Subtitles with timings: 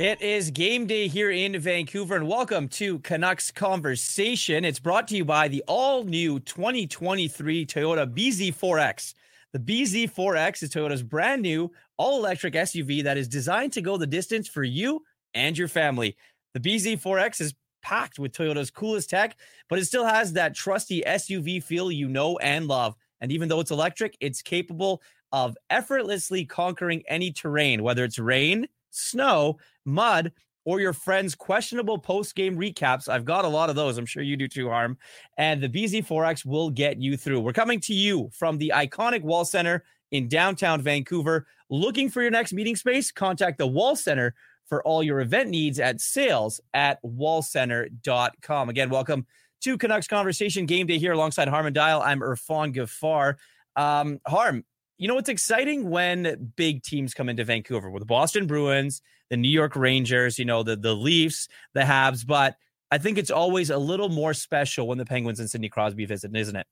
[0.00, 4.64] It is game day here in Vancouver, and welcome to Canucks Conversation.
[4.64, 9.12] It's brought to you by the all new 2023 Toyota BZ4X.
[9.52, 14.06] The BZ4X is Toyota's brand new all electric SUV that is designed to go the
[14.06, 16.16] distance for you and your family.
[16.54, 19.36] The BZ4X is packed with Toyota's coolest tech,
[19.68, 22.94] but it still has that trusty SUV feel you know and love.
[23.20, 28.66] And even though it's electric, it's capable of effortlessly conquering any terrain, whether it's rain,
[28.90, 29.58] snow,
[29.90, 30.32] mud,
[30.64, 33.08] or your friends' questionable post game recaps.
[33.08, 33.98] I've got a lot of those.
[33.98, 34.98] I'm sure you do too, Harm.
[35.38, 37.40] And the BZ4X will get you through.
[37.40, 41.46] We're coming to you from the iconic Wall Center in downtown Vancouver.
[41.70, 43.10] Looking for your next meeting space?
[43.10, 44.34] Contact the Wall Center
[44.66, 48.68] for all your event needs at sales at wallcenter.com.
[48.68, 49.26] Again, welcome
[49.62, 52.02] to Canucks Conversation Game Day here alongside Harman Dayal.
[52.02, 53.34] I'm Irfaan Gaffar.
[53.76, 54.64] Um, Harm,
[54.96, 59.36] you know, it's exciting when big teams come into Vancouver with the Boston Bruins, the
[59.36, 62.56] New York Rangers, you know, the the Leafs, the Habs, but
[62.90, 66.34] I think it's always a little more special when the Penguins and Sidney Crosby visit,
[66.34, 66.66] isn't it?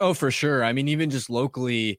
[0.00, 0.64] Oh, for sure.
[0.64, 1.98] I mean, even just locally,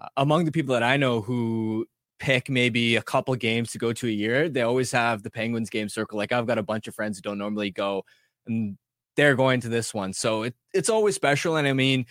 [0.00, 1.86] uh, among the people that I know who
[2.18, 5.70] pick maybe a couple games to go to a year, they always have the Penguins
[5.70, 6.18] game circle.
[6.18, 8.04] Like I've got a bunch of friends who don't normally go,
[8.46, 8.76] and
[9.16, 11.56] they're going to this one, so it, it's always special.
[11.56, 12.06] And I mean,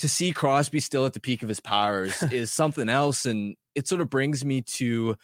[0.00, 3.26] to see Crosby still at the peak of his powers is something else.
[3.26, 5.16] And it sort of brings me to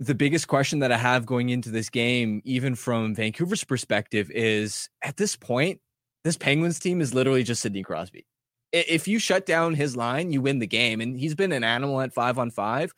[0.00, 4.88] the biggest question that I have going into this game, even from Vancouver's perspective, is
[5.02, 5.78] at this point,
[6.24, 8.26] this Penguins team is literally just Sidney Crosby.
[8.72, 11.02] If you shut down his line, you win the game.
[11.02, 12.94] And he's been an animal at five on five.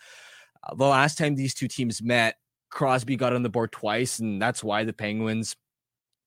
[0.62, 2.36] Uh, the last time these two teams met,
[2.70, 5.56] Crosby got on the board twice, and that's why the Penguins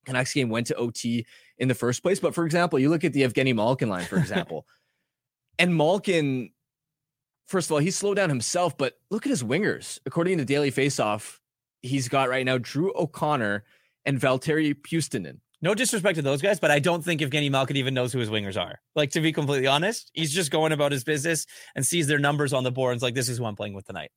[0.07, 1.25] next game went to OT
[1.57, 2.19] in the first place.
[2.19, 4.65] But for example, you look at the Evgeny Malkin line, for example,
[5.57, 6.51] and Malkin,
[7.45, 9.99] first of all, he's slowed down himself, but look at his wingers.
[10.05, 11.39] According to Daily Faceoff,
[11.81, 13.63] he's got right now Drew O'Connor
[14.05, 15.39] and Valtteri Puustinen.
[15.61, 18.29] No disrespect to those guys, but I don't think Evgeny Malkin even knows who his
[18.29, 18.79] wingers are.
[18.95, 22.53] Like, to be completely honest, he's just going about his business and sees their numbers
[22.53, 24.11] on the board like, this is who I'm playing with tonight.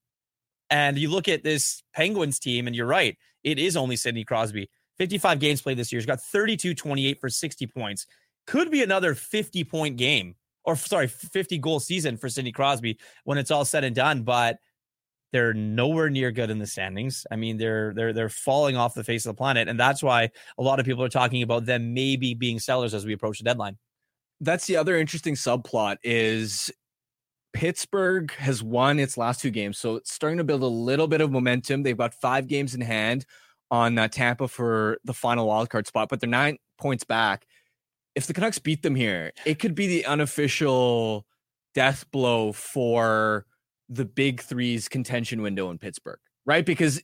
[0.69, 4.69] And you look at this Penguins team, and you're right, it is only Sidney Crosby.
[4.99, 6.01] 55 games played this year.
[6.01, 8.07] He's got 32 28 for 60 points.
[8.47, 10.35] Could be another 50 point game
[10.69, 14.59] or sorry, 50 goal season for Sidney Crosby when it's all said and done, but
[15.33, 17.27] they're nowhere near good in the standings.
[17.31, 20.31] I mean, they're they're they're falling off the face of the planet, and that's why
[20.59, 23.45] a lot of people are talking about them maybe being sellers as we approach the
[23.45, 23.79] deadline.
[24.43, 26.71] That's the other interesting subplot is
[27.55, 31.23] Pittsburgh has won its last two games, so it's starting to build a little bit
[31.23, 31.83] of momentum.
[31.83, 33.25] They've got five games in hand
[33.71, 37.47] on uh, Tampa for the final wildcard spot, but they're nine points back.
[38.19, 41.25] If the Canucks beat them here, it could be the unofficial
[41.73, 43.47] death blow for
[43.89, 46.67] the big three's contention window in Pittsburgh, right?
[46.67, 47.01] Because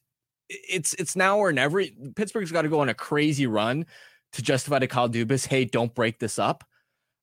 [0.48, 1.84] it's it's now or never.
[2.16, 3.86] Pittsburgh's got to go on a crazy run
[4.32, 6.64] to justify to Kyle Dubas, hey, don't break this up.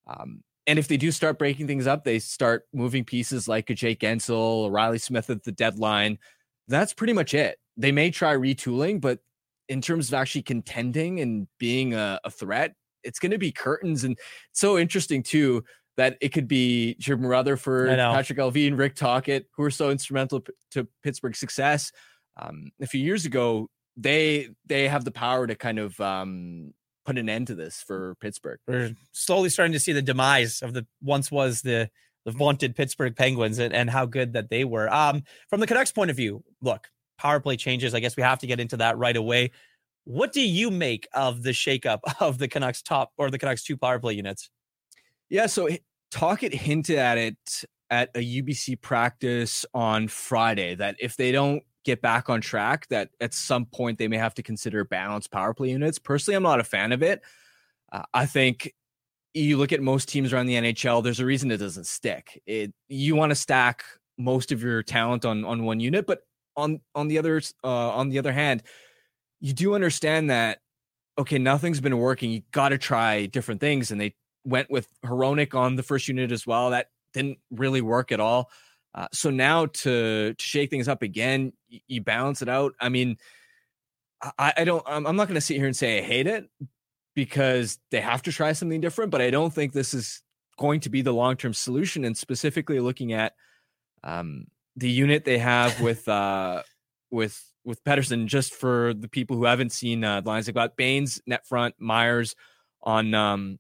[0.08, 3.74] Um, and if they do start breaking things up, they start moving pieces like a
[3.74, 6.18] Jake Guentzel, Reilly Smith at the deadline.
[6.70, 7.60] That's pretty much it.
[7.76, 9.20] They may try retooling, but
[9.68, 14.04] in terms of actually contending and being a, a threat, it's going to be curtains.
[14.04, 14.18] And
[14.52, 15.64] so interesting too
[15.98, 20.88] that it could be Jim Rutherford, Patrik Allvin, Rick Tocchet, who are so instrumental to
[21.04, 21.92] Pittsburgh's success.
[22.42, 26.74] Um, a few years ago, they they have the power to kind of um,
[27.06, 28.60] put an end to this for Pittsburgh.
[28.68, 31.90] We're slowly starting to see the demise of the once was the
[32.24, 34.92] the vaunted Pittsburgh Penguins and, and how good that they were.
[34.94, 36.88] Um, from the Canucks point of view, look,
[37.18, 37.94] power play changes.
[37.94, 39.52] I guess we have to get into that right away.
[40.04, 43.78] What do you make of the shakeup of the Canucks top or the Canucks two
[43.78, 44.50] power play units?
[45.30, 45.70] Yeah, so
[46.12, 52.02] Tocchet hinted at it at a UBC practice on Friday that if they don't get
[52.02, 55.70] back on track that at some point they may have to consider balanced power play
[55.70, 56.00] units.
[56.00, 57.22] Personally, I'm not a fan of it.
[57.92, 58.74] Uh, I think
[59.34, 62.42] you look at most teams around the NHL, there's a reason it doesn't stick.
[62.46, 63.84] It you want to stack
[64.18, 66.20] most of your talent on on one unit, but
[66.56, 68.64] on on the other uh, on the other hand,
[69.42, 70.60] you do understand that
[71.18, 72.32] okay, nothing's been working.
[72.32, 74.16] You got to try different things, and they
[74.46, 76.70] went with Hronek on the first unit as well.
[76.70, 78.50] That didn't really work at all.
[78.94, 82.74] Uh, so now to, to shake things up again, you, you balance it out.
[82.80, 83.18] I mean,
[84.38, 84.84] I, I don't.
[84.86, 86.50] I'm, I'm not going to sit here and say I hate it
[87.16, 89.12] because they have to try something different.
[89.12, 90.22] But I don't think this is
[90.58, 92.06] going to be the long term solution.
[92.06, 93.34] And specifically looking at
[94.04, 94.46] um,
[94.76, 96.64] the unit they have with uh,
[97.10, 100.76] with with Pettersson just for the people who haven't seen uh, the lines, they've got
[100.76, 102.36] Bains net front, Myers
[102.82, 103.60] on um,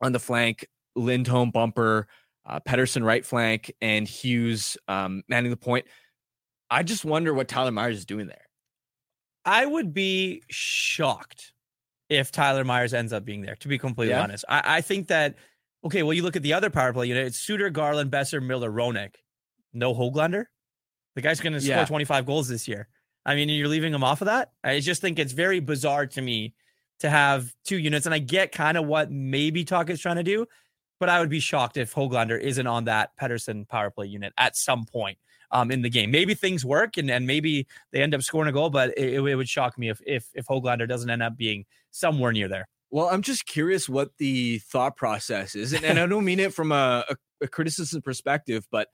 [0.00, 0.66] on the flank,
[0.96, 2.08] Lindholm bumper
[2.46, 5.86] uh, Pettersson right flank, and Hughes um, manning the point.
[6.70, 8.46] I just wonder what Tyler Myers is doing there.
[9.44, 11.52] I would be shocked
[12.08, 14.22] if Tyler Myers ends up being there, to be completely yeah.
[14.22, 14.44] honest.
[14.48, 15.36] I, I, think that,
[15.84, 18.70] okay, well, you look at the other power play unit, it's Suter, Garland, Boeser, Miller,
[18.70, 19.14] Hronek.
[19.72, 20.46] No Hoglander?
[21.14, 21.84] The guy's going to score yeah.
[21.84, 22.88] 25 goals this year.
[23.24, 24.52] I mean, you're leaving him off of that?
[24.64, 26.54] I just think it's very bizarre to me
[27.00, 28.06] to have two units.
[28.06, 30.46] And I get kind of what maybe Talk is trying to do,
[30.98, 34.56] but I would be shocked if Hoglander isn't on that Pettersson power play unit at
[34.56, 35.18] some point
[35.50, 36.10] um, in the game.
[36.10, 39.34] Maybe things work and, and maybe they end up scoring a goal, but it, it
[39.34, 42.68] would shock me if, if if Hoglander doesn't end up being somewhere near there.
[42.90, 46.52] Well, I'm just curious what the thought process is, and, and I don't mean it
[46.52, 48.88] from a, a, a criticism perspective, but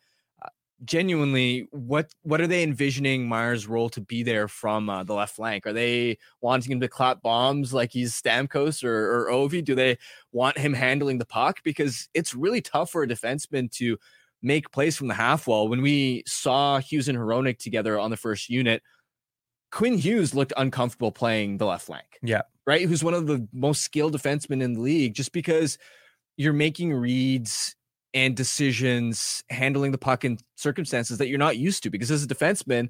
[0.84, 5.36] genuinely what what are they envisioning Myers' role to be there from uh, the left
[5.36, 5.66] flank?
[5.66, 9.64] Are they wanting him to clap bombs like he's Stamkos or, or Ovi?
[9.64, 9.98] Do they
[10.32, 11.60] want him handling the puck?
[11.64, 13.96] Because it's really tough for a defenseman to
[14.42, 15.68] make plays from the half wall.
[15.68, 18.82] When we saw Hughes and Hronek together on the first unit,
[19.72, 22.18] Quinn Hughes looked uncomfortable playing the left flank.
[22.22, 22.42] Yeah.
[22.66, 22.86] Right.
[22.86, 25.78] Who's one of the most skilled defensemen in the league just because
[26.36, 27.76] you're making reads
[28.14, 32.26] and decisions handling the puck in circumstances that you're not used to because as a
[32.26, 32.88] defenseman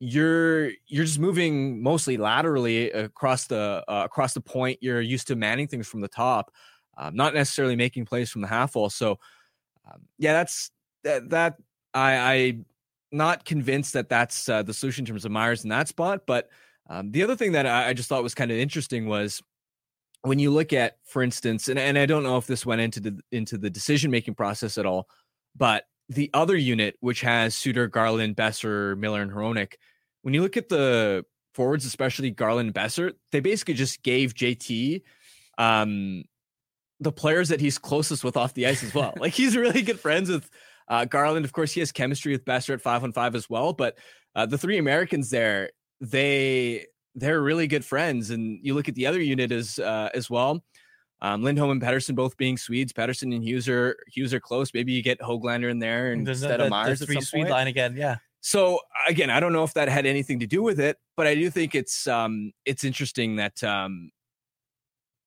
[0.00, 4.78] you're you're just moving mostly laterally across the uh, across the point.
[4.80, 6.50] You're used to manning things from the top
[6.96, 8.90] um, not necessarily making plays from the half wall.
[8.90, 9.18] So
[9.90, 10.70] um, yeah that's
[11.02, 11.56] that, that
[11.94, 12.58] i i
[13.12, 16.48] not convinced that that's uh, the solution in terms of myers in that spot but
[16.88, 19.42] um, the other thing that I, I just thought was kind of interesting was
[20.22, 23.00] when you look at, for instance, and, and I don't know if this went into
[23.00, 25.08] the into the decision making process at all,
[25.56, 29.74] but the other unit, which has Suter, Garland, Boeser, Miller, and Hronek,
[30.22, 31.24] when you look at the
[31.54, 35.02] forwards, especially Garland and Boeser, they basically just gave JT
[35.58, 36.24] um,
[36.98, 39.14] the players that he's closest with off the ice as well.
[39.20, 40.50] like he's really good friends with
[40.88, 41.44] uh, Garland.
[41.44, 43.72] Of course, he has chemistry with Boeser at five on five as well.
[43.72, 43.96] But
[44.34, 48.30] uh, the three Americans there, they they're really good friends.
[48.30, 50.62] And you look at the other unit as uh, as well.
[51.22, 52.92] Um, Lindholm and Pettersson both being Swedes.
[52.92, 54.72] Pettersson and Hughes are Hughes are close.
[54.72, 57.00] Maybe you get Hoglander in there instead the, of Myers.
[57.00, 58.16] The three Swede line again, yeah.
[58.40, 61.34] So again, I don't know if that had anything to do with it, but I
[61.34, 64.10] do think it's um it's interesting that um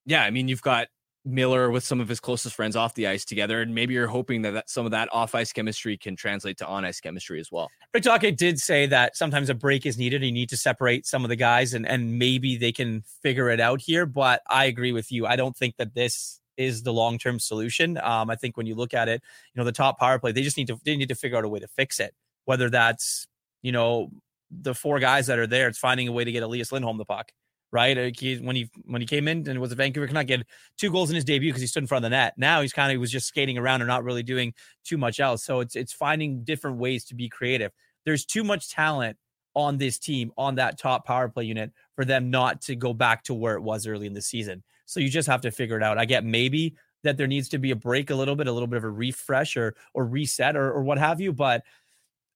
[0.05, 0.87] yeah, I mean you've got
[1.25, 3.61] Miller with some of his closest friends off the ice together.
[3.61, 6.67] And maybe you're hoping that, that some of that off ice chemistry can translate to
[6.67, 7.69] on ice chemistry as well.
[7.93, 10.23] Rick did say that sometimes a break is needed.
[10.23, 13.61] You need to separate some of the guys and, and maybe they can figure it
[13.61, 14.05] out here.
[14.05, 15.25] But I agree with you.
[15.25, 17.97] I don't think that this is the long term solution.
[17.97, 19.21] Um, I think when you look at it,
[19.53, 21.45] you know, the top power play, they just need to they need to figure out
[21.45, 22.13] a way to fix it.
[22.45, 23.27] Whether that's,
[23.61, 24.11] you know,
[24.51, 27.05] the four guys that are there, it's finding a way to get Elias Lindholm the
[27.05, 27.31] puck
[27.73, 28.15] right?
[28.15, 30.45] He, when he when he came in and was a Vancouver Canuck, he had
[30.77, 32.35] two goals in his debut because he stood in front of the net.
[32.37, 34.53] Now he's kind of was just skating around and not really doing
[34.85, 35.43] too much else.
[35.43, 37.71] So it's it's finding different ways to be creative.
[38.05, 39.17] There's too much talent
[39.55, 43.23] on this team on that top power play unit for them not to go back
[43.23, 44.63] to where it was early in the season.
[44.85, 45.97] So you just have to figure it out.
[45.97, 48.67] I get maybe that there needs to be a break a little bit, a little
[48.67, 51.63] bit of a refresh or or reset or, or what have you, but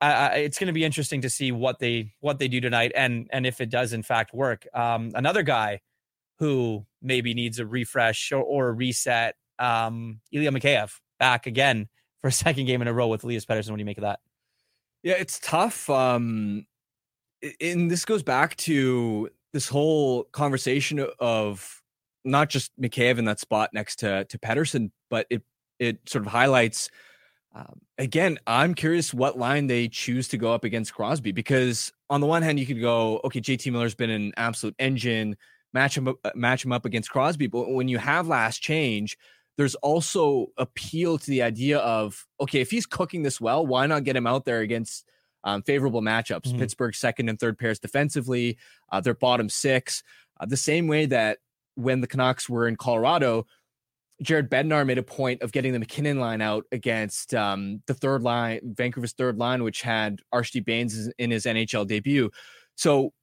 [0.01, 3.45] it's going to be interesting to see what they what they do tonight and and
[3.45, 4.67] if it does in fact work.
[4.73, 5.81] Um, another guy
[6.39, 11.87] who maybe needs a refresh or, or a reset, um, Ilya Mikheyev back again
[12.21, 13.71] for a second game in a row with Elias Pettersson.
[13.71, 14.19] What do you make of that?
[15.03, 15.89] Yeah, it's tough.
[15.89, 16.65] Um,
[17.61, 21.81] and this goes back to this whole conversation of
[22.25, 25.43] not just Mikheyev in that spot next to to Pettersson, but it
[25.79, 26.89] it sort of highlights
[27.55, 32.21] um, again, I'm curious what line they choose to go up against Crosby because on
[32.21, 35.35] the one hand, you could go, okay, JT Miller's been an absolute engine,
[35.73, 37.47] match him up, uh, match him up against Crosby.
[37.47, 39.17] But when you have last change,
[39.57, 44.03] there's also appeal to the idea of okay, if he's cooking this well, why not
[44.03, 45.05] get him out there against
[45.43, 46.43] um, favorable matchups?
[46.43, 46.59] Mm-hmm.
[46.59, 48.57] Pittsburgh second and third pairs defensively,
[48.91, 50.03] uh, their bottom six,
[50.39, 51.39] uh, the same way that
[51.75, 53.45] when the Canucks were in Colorado,
[54.21, 58.23] Jared Bednar made a point of getting the MacKinnon line out against um, the third
[58.23, 62.31] line, Vancouver's third line, which had Archie Bains in his NHL debut.
[62.75, 63.13] So,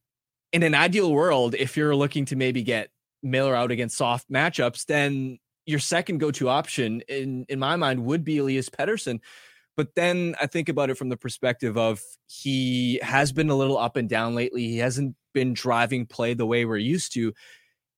[0.53, 2.91] in an ideal world, if you're looking to maybe get
[3.25, 8.23] Miller out against soft matchups, then your second go-to option, in in my mind, would
[8.25, 9.21] be Elias Pettersson.
[9.77, 13.79] But then I think about it from the perspective of he has been a little
[13.79, 14.69] up and down lately.
[14.69, 17.33] He hasn't been driving play the way we're used to.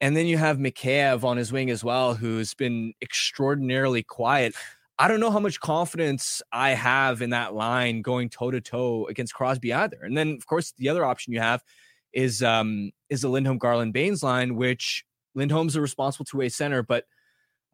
[0.01, 4.55] And then you have Mikheyev on his wing as well, who's been extraordinarily quiet.
[4.99, 9.07] I don't know how much confidence I have in that line going toe to toe
[9.07, 9.99] against Crosby either.
[10.03, 11.63] And then, of course, the other option you have
[12.13, 16.83] is um, is the Lindholm Garland Bains line, which Lindholm's a responsible two way center,
[16.83, 17.05] but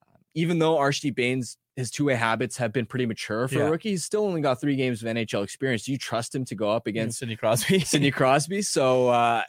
[0.07, 3.67] um, even though Archie Bains his two way habits have been pretty mature for yeah.
[3.67, 5.85] a rookie, he's still only got three games of NHL experience.
[5.85, 7.81] Do you trust him to go up against Sidney Crosby?
[7.81, 8.62] Sidney Crosby.
[8.62, 9.43] So uh,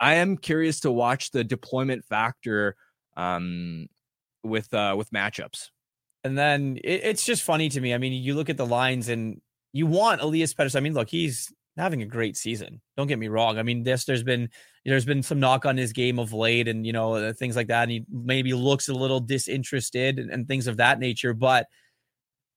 [0.00, 2.76] I am curious to watch the deployment factor
[3.16, 3.86] um,
[4.42, 5.70] with uh, with matchups.
[6.24, 7.94] And then it, it's just funny to me.
[7.94, 9.40] I mean, you look at the lines and
[9.72, 10.76] you want Elias Pettersson.
[10.76, 12.80] I mean, look, he's having a great season.
[12.96, 13.58] Don't get me wrong.
[13.58, 14.48] I mean, this there's been
[14.84, 17.68] there's been some knock on his game of late, and you know uh, things like
[17.68, 17.82] that.
[17.82, 21.34] And he maybe looks a little disinterested and, and things of that nature.
[21.34, 21.66] But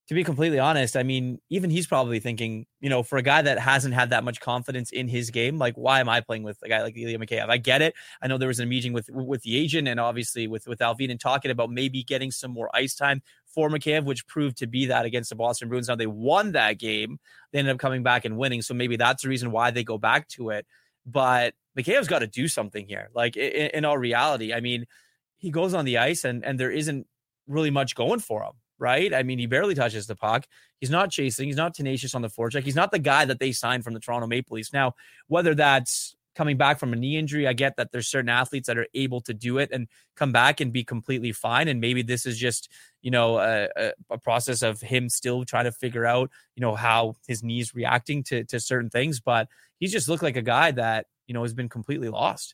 [0.07, 3.41] to be completely honest, I mean, even he's probably thinking, you know, for a guy
[3.41, 6.57] that hasn't had that much confidence in his game, like, why am I playing with
[6.63, 7.49] a guy like Ilya Mikheyev?
[7.49, 7.93] I get it.
[8.21, 11.11] I know there was a meeting with with the agent and obviously with with Allvin
[11.11, 14.85] and talking about maybe getting some more ice time for Mikheyev, which proved to be
[14.85, 15.89] that against the Boston Bruins.
[15.89, 17.19] Now they won that game.
[17.51, 18.61] They ended up coming back and winning.
[18.61, 20.65] So maybe that's the reason why they go back to it.
[21.05, 23.09] But Mikheyev's got to do something here.
[23.13, 24.85] Like in, in all reality, I mean,
[25.35, 27.07] he goes on the ice and and there isn't
[27.45, 29.13] really much going for him right?
[29.13, 30.48] I mean, he barely touches the puck.
[30.79, 31.48] He's not chasing.
[31.48, 32.63] He's not tenacious on the forecheck.
[32.63, 34.74] He's not the guy that they signed from the Toronto Maple Leafs.
[34.74, 34.93] Now,
[35.27, 38.77] whether that's coming back from a knee injury, I get that there's certain athletes that
[38.77, 41.67] are able to do it and come back and be completely fine.
[41.67, 45.72] And maybe this is just, you know, a, a process of him still trying to
[45.72, 49.19] figure out, you know, how his knees reacting to to certain things.
[49.19, 49.48] But
[49.79, 52.53] he's just looked like a guy that, you know, has been completely lost.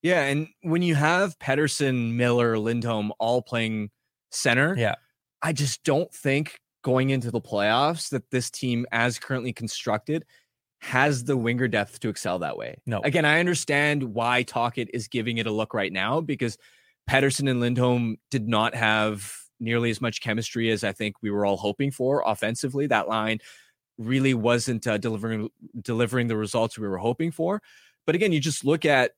[0.00, 0.22] Yeah.
[0.22, 3.90] And when you have Pettersson, Miller, Lindholm all playing
[4.30, 4.94] center, yeah
[5.42, 10.24] I just don't think going into the playoffs that this team, as currently constructed,
[10.80, 12.76] has the winger depth to excel that way.
[12.86, 13.00] No.
[13.00, 16.56] Again, I understand why Tocchet is giving it a look right now because
[17.10, 21.44] Pettersson and Lindholm did not have nearly as much chemistry as I think we were
[21.44, 22.86] all hoping for offensively.
[22.86, 23.40] That line
[23.98, 25.48] really wasn't uh, delivering
[25.82, 27.60] delivering the results we were hoping for.
[28.06, 29.12] But again, you just look at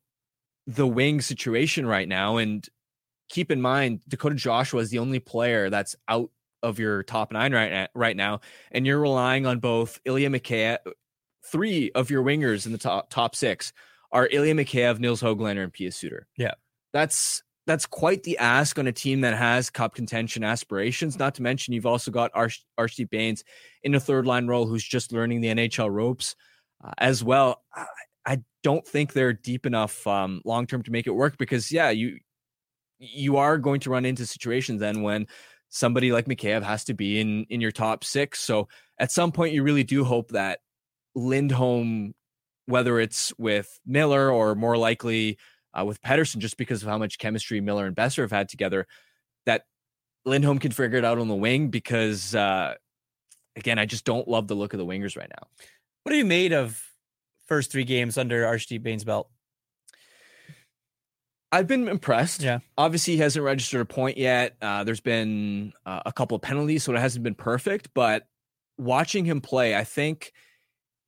[0.67, 2.67] the wing situation right now, and
[3.31, 6.31] keep in mind Dakota Joshua is the only player that's out
[6.63, 10.79] of your top nine right now, right now, and you're relying on both Ilya Mikheyev.
[11.47, 13.73] Three of your wingers in the top top six
[14.13, 16.27] are Ilya Mikheyev, Nils Hoglander, and Pius Suter.
[16.37, 16.53] Yeah,
[16.93, 21.19] that's that's quite the ask on a team that has cup contention aspirations.
[21.19, 23.45] Not to mention you've also got Arch- Archie Bains
[23.83, 26.35] in a third line role who's just learning the NHL ropes
[26.85, 27.63] uh, as well.
[27.75, 27.87] I,
[28.27, 31.91] I don't think they're deep enough um, long term to make it work because yeah,
[31.91, 32.19] you
[33.01, 35.27] you are going to run into situations then when
[35.71, 38.41] somebody like Mikheyev has to be in in your top six.
[38.41, 40.61] So at some point, you really do hope that
[41.15, 42.15] Lindholm,
[42.67, 45.39] whether it's with Miller or more likely
[45.73, 48.87] uh, with Pettersson, just because of how much chemistry Miller and Boeser have had together,
[49.47, 49.63] that
[50.25, 51.69] Lindholm can figure it out on the wing.
[51.69, 52.75] Because uh,
[53.57, 55.49] again, I just don't love the look of the wingers right now.
[56.03, 56.83] What have you made of
[57.47, 59.31] first three games under Archie Bains' belt?
[61.53, 62.43] I've been impressed.
[62.43, 62.61] Yeah.
[62.79, 64.57] Obviously, he hasn't registered a point yet.
[64.63, 67.89] Uh, there's been uh, a couple of penalties, so it hasn't been perfect.
[67.95, 68.27] But
[68.79, 70.33] watching him play, I think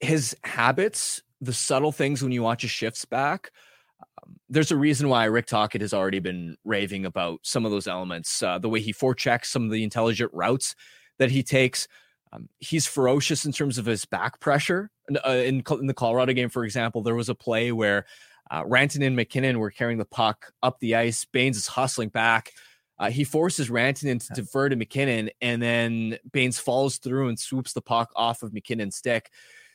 [0.01, 3.53] his habits, the subtle things when you watch his shifts back,
[4.01, 7.87] um, there's a reason why Rick Tocchet has already been raving about some of those
[7.87, 8.43] elements.
[8.43, 10.75] Uh, the way he forechecks some of the intelligent routes
[11.19, 11.87] that he takes.
[12.33, 14.91] Um, he's ferocious in terms of his back pressure.
[15.25, 18.07] Uh, in, in the Colorado game, for example, there was a play where
[18.51, 21.25] uh, Rantanen and MacKinnon were carrying the puck up the ice.
[21.25, 22.53] Bains is hustling back.
[22.99, 27.73] Uh, he forces Rantanen to defer to MacKinnon, and then Bains falls through and swoops
[27.73, 29.31] the puck off of MacKinnon's stick.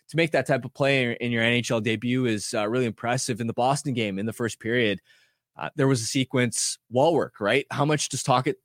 [0.09, 3.41] To make that type of play in your NHL debut is uh, really impressive.
[3.41, 5.01] In the Boston game, in the first period,
[5.57, 7.65] uh, there was a sequence wall work, right?
[7.71, 8.55] How much does Tocchet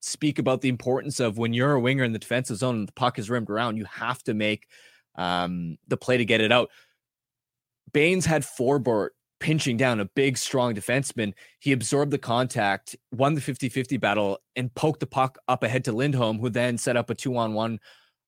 [0.00, 2.92] speak about the importance of when you're a winger in the defensive zone and the
[2.92, 4.68] puck is rimmed around, you have to make
[5.16, 6.70] um, the play to get it out.
[7.92, 11.32] Bains had Forbort pinching down a big, strong defenseman.
[11.58, 15.84] He absorbed the contact, won the 50 50 battle, and poked the puck up ahead
[15.84, 17.78] to Lindholm, who then set up a two on one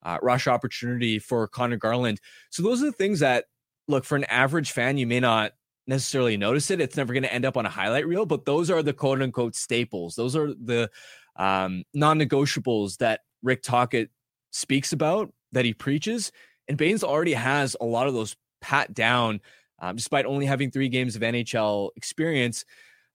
[0.03, 2.21] uh, rush opportunity for Conor Garland.
[2.51, 3.47] So, those are the things that,
[3.89, 5.53] look, for an average fan, you may not
[5.87, 6.81] necessarily notice it.
[6.81, 9.23] It's never going to end up on a highlight reel, but those are the quote
[9.23, 10.15] unquote staples.
[10.15, 10.91] Those are the
[11.37, 14.11] um, non negotiables that Rick Tocchet
[14.51, 16.31] speaks about, that he preaches.
[16.69, 19.41] And Bains already has a lot of those pat down
[19.81, 22.65] um, despite only having three games of NHL experience,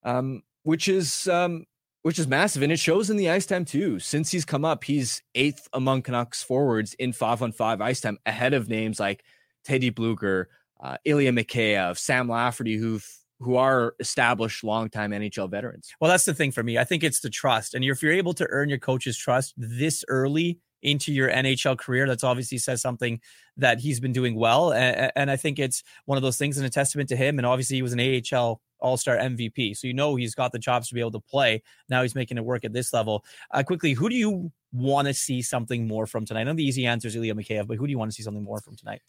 [0.03, 1.65] um, which is um,
[2.03, 3.99] which is massive, and it shows in the ice time too.
[3.99, 8.17] Since he's come up, he's eighth among Canucks forwards in five on five ice time,
[8.25, 9.23] ahead of names like
[9.63, 10.45] Teddy Blueger,
[10.81, 13.07] uh, Ilya Mikheyev, Sam Lafferty, who've
[13.39, 15.91] who are established longtime NHL veterans.
[15.99, 16.77] Well, that's the thing for me.
[16.77, 17.73] I think it's the trust.
[17.73, 22.07] And if you're able to earn your coach's trust this early into your NHL career.
[22.07, 23.19] That's obviously says something
[23.57, 24.71] that he's been doing well.
[24.71, 27.39] And, and I think it's one of those things and a testament to him.
[27.39, 29.75] And obviously, he was an AHL all Star MVP.
[29.75, 31.63] So you know he's got the chops to be able to play.
[31.89, 33.25] Now he's making it work at this level.
[33.49, 36.41] Uh, quickly, who do you want to see something more from tonight?
[36.41, 38.23] I know the easy answer is Ilya Mikheyev, but who do you want to see
[38.23, 39.01] something more from tonight?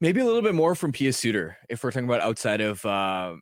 [0.00, 3.34] Maybe a little bit more from Pius Suter if we're talking about outside of uh,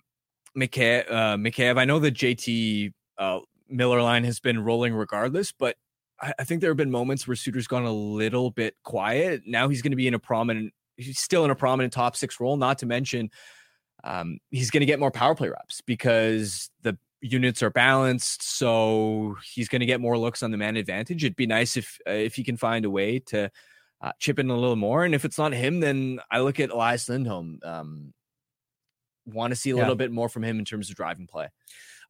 [0.56, 1.10] Mikheyev.
[1.10, 1.80] Uh.
[1.80, 5.76] I know the JT uh, Miller line has been rolling regardless, but
[6.22, 9.42] I, I think there have been moments where Suter's gone a little bit quiet.
[9.46, 12.40] Now he's going to be in a prominent, he's still in a prominent top six
[12.40, 13.30] role, not to mention
[14.04, 18.42] um, he's going to get more power play reps because the units are balanced.
[18.42, 21.24] So he's going to get more looks on the man advantage.
[21.24, 23.50] It'd be nice if uh, if he can find a way to
[24.00, 25.04] uh, chip in a little more.
[25.04, 27.60] And if it's not him, then I look at Elias Lindholm.
[27.62, 28.12] Um,
[29.24, 29.82] want to see a yeah.
[29.82, 31.48] little bit more from him in terms of driving play.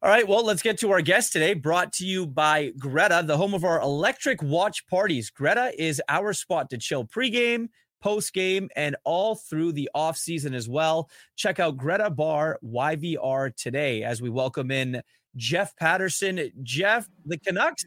[0.03, 3.37] All right, well, let's get to our guest today, brought to you by Greta, the
[3.37, 5.29] home of our electric watch parties.
[5.29, 7.69] Greta is our spot to chill pregame,
[8.03, 11.09] postgame, and all through the off season as well.
[11.37, 15.01] Check out Greta Bar YVR today as we welcome in
[15.37, 16.51] Jeff Paterson.
[16.63, 17.85] Jeff, the Canucks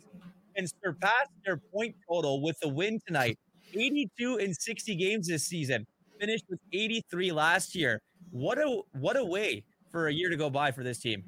[0.57, 3.39] can surpass their point total with the win tonight.
[3.75, 5.87] 82 in 60 games this season,
[6.19, 8.01] finished with 83 last year.
[8.31, 11.23] What a what a way for a year to go by for this team.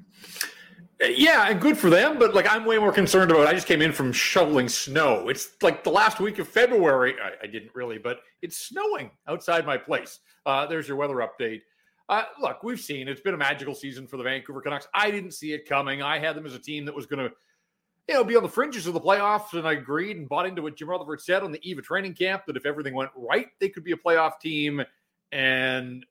[1.01, 3.47] Yeah, and good for them, but like I'm way more concerned about.
[3.47, 5.29] I just came in from shoveling snow.
[5.29, 7.15] It's like the last week of February.
[7.23, 10.19] I, I didn't really, but it's snowing outside my place.
[10.45, 11.61] Uh, there's your weather update.
[12.09, 14.87] Uh, look, we've seen it's been a magical season for the Vancouver Canucks.
[14.93, 16.01] I didn't see it coming.
[16.01, 17.33] I had them as a team that was going to,
[18.09, 20.63] you know, be on the fringes of the playoffs, and I agreed and bought into
[20.63, 23.47] what Jim Rutherford said on the eve of training camp that if everything went right,
[23.61, 24.81] they could be a playoff team.
[25.31, 26.05] And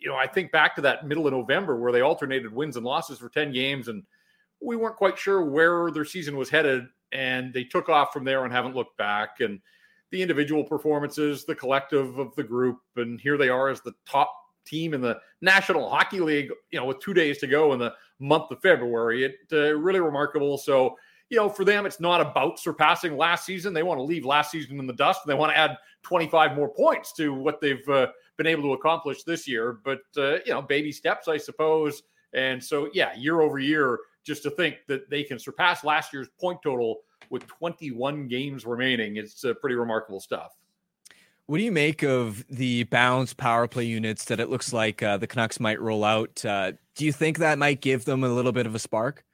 [0.00, 2.84] you know, I think back to that middle of November where they alternated wins and
[2.84, 4.02] losses for 10 games and
[4.60, 6.86] we weren't quite sure where their season was headed.
[7.12, 9.40] And they took off from there and haven't looked back.
[9.40, 9.60] And
[10.10, 14.32] the individual performances, the collective of the group, and here they are as the top
[14.64, 17.94] team in the National Hockey League, you know, with two days to go in the
[18.18, 19.24] month of February.
[19.24, 20.58] It uh, really remarkable.
[20.58, 20.96] So,
[21.30, 23.72] you know, for them, it's not about surpassing last season.
[23.72, 26.56] They want to leave last season in the dust and they want to add 25
[26.56, 29.80] more points to what they've uh, been able to accomplish this year.
[29.84, 32.02] But uh, you know, baby steps, I suppose.
[32.32, 36.28] And so, yeah, year over year, just to think that they can surpass last year's
[36.40, 40.52] point total with 21 games remaining, it's uh, pretty remarkable stuff.
[41.46, 45.16] What do you make of the balanced power play units that it looks like uh,
[45.16, 46.44] the Canucks might roll out?
[46.44, 49.24] Uh, do you think that might give them a little bit of a spark?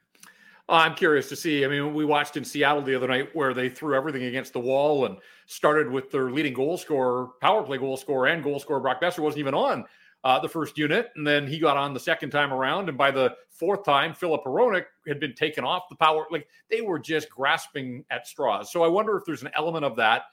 [0.67, 1.63] I'm curious to see.
[1.63, 4.59] I mean, we watched in Seattle the other night where they threw everything against the
[4.59, 8.79] wall and started with their leading goal scorer, power play goal scorer, and goal scorer
[8.79, 9.85] Brock Boeser wasn't even on
[10.23, 13.11] uh, the first unit, and then he got on the second time around, and by
[13.11, 16.25] the fourth time, Filip Hronek had been taken off the power.
[16.31, 18.71] Like they were just grasping at straws.
[18.71, 20.23] So I wonder if there's an element of that.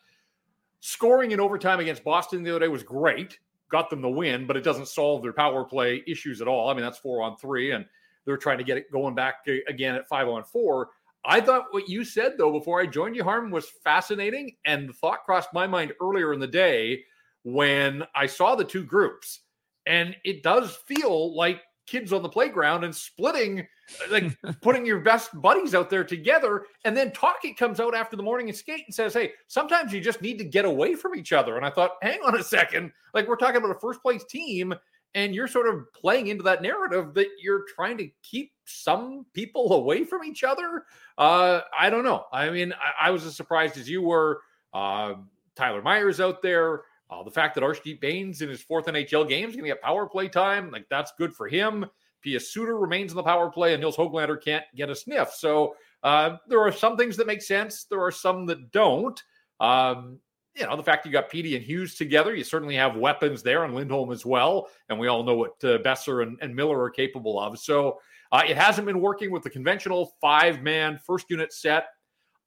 [0.81, 4.57] Scoring in overtime against Boston the other day was great, got them the win, but
[4.57, 6.71] it doesn't solve their power play issues at all.
[6.71, 7.85] I mean, that's four on three, and
[8.25, 10.91] they're trying to get it going back again at five on four.
[11.25, 14.93] I thought what you said though before I joined you, Harm, was fascinating, and the
[14.93, 17.05] thought crossed my mind earlier in the day
[17.45, 19.41] when I saw the two groups,
[19.87, 23.67] and it does feel like kids on the playground and splitting,
[24.11, 26.65] like putting your best buddies out there together.
[26.85, 30.01] And then Talkie comes out after the morning and skate and says, Hey, sometimes you
[30.01, 31.57] just need to get away from each other.
[31.57, 32.93] And I thought, hang on a second.
[33.15, 34.75] Like we're talking about a first place team,
[35.15, 39.73] and you're sort of playing into that narrative that you're trying to keep some people
[39.75, 40.85] away from each other.
[41.19, 42.25] Uh, I don't know.
[42.33, 44.41] I mean, I, I was as surprised as you were.
[44.73, 45.15] Uh,
[45.55, 46.83] Tyler Myers out there.
[47.11, 49.83] Uh, the fact that Arshdeep Bains in his fourth NHL game is going to get
[49.83, 51.85] power play time, like that's good for him.
[52.25, 55.33] Pius Suter remains in the power play, and Nils Hoglander can't get a sniff.
[55.33, 57.85] So uh, there are some things that make sense.
[57.85, 59.21] There are some that don't.
[59.61, 60.21] Um,
[60.55, 63.43] you know, the fact that you got Petey and Hughes together, you certainly have weapons
[63.43, 64.69] there, and Lindholm as well.
[64.89, 67.59] And we all know what uh, Boeser and, and, Miller are capable of.
[67.59, 67.99] So
[68.33, 71.87] uh, it hasn't been working with the conventional five man first unit set.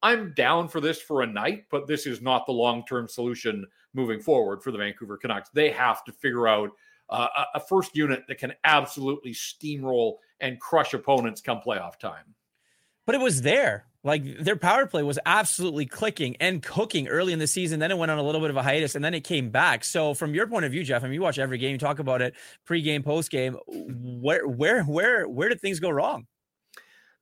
[0.02, 3.64] I'm down for this for a night, but this is not the long term solution
[3.92, 5.50] moving forward for the Vancouver Canucks.
[5.52, 6.70] They have to figure out
[7.08, 12.34] uh, a first unit that can absolutely steamroll and crush opponents come playoff time.
[13.06, 13.86] But it was there.
[14.06, 17.80] Like their power play was absolutely clicking and cooking early in the season.
[17.80, 19.84] Then it went on a little bit of a hiatus and then it came back.
[19.84, 21.98] So from your point of view, Jeff, I mean, you watch every game, you talk
[21.98, 23.56] about it pre-game, post-game.
[23.66, 26.28] Where, where, where, where did things go wrong?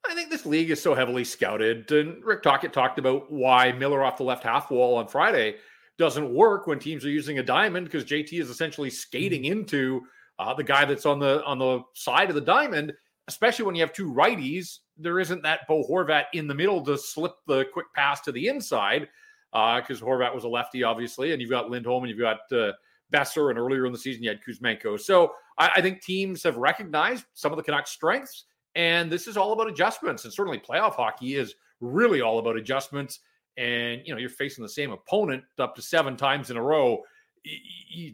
[0.06, 1.90] I think this league is so heavily scouted.
[1.90, 5.56] And Rick Tocchet talked about why Miller off the left half wall on Friday
[5.96, 9.60] doesn't work when teams are using a diamond because JT is essentially skating mm-hmm.
[9.60, 10.02] into
[10.38, 12.92] uh, the guy that's on the on the side of the diamond.
[13.28, 16.98] Especially when you have two righties, there isn't that Bo Horvat in the middle to
[16.98, 19.08] slip the quick pass to the inside
[19.52, 22.72] because uh, Horvat was a lefty, obviously, and you've got Lindholm and you've got uh,
[23.12, 25.00] Boeser, and earlier in the season you had Kuzmenko.
[25.00, 29.37] So I, I think teams have recognized some of the Canucks' strengths, and this is
[29.37, 30.24] all about adjustments.
[30.24, 33.20] And certainly playoff hockey is really all about adjustments
[33.56, 37.00] and you know you're facing the same opponent up to seven times in a row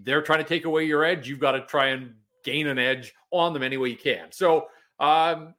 [0.02, 2.12] they're trying to take away your edge you've got to try and
[2.44, 4.66] gain an edge on them any way you can so
[5.00, 5.54] um,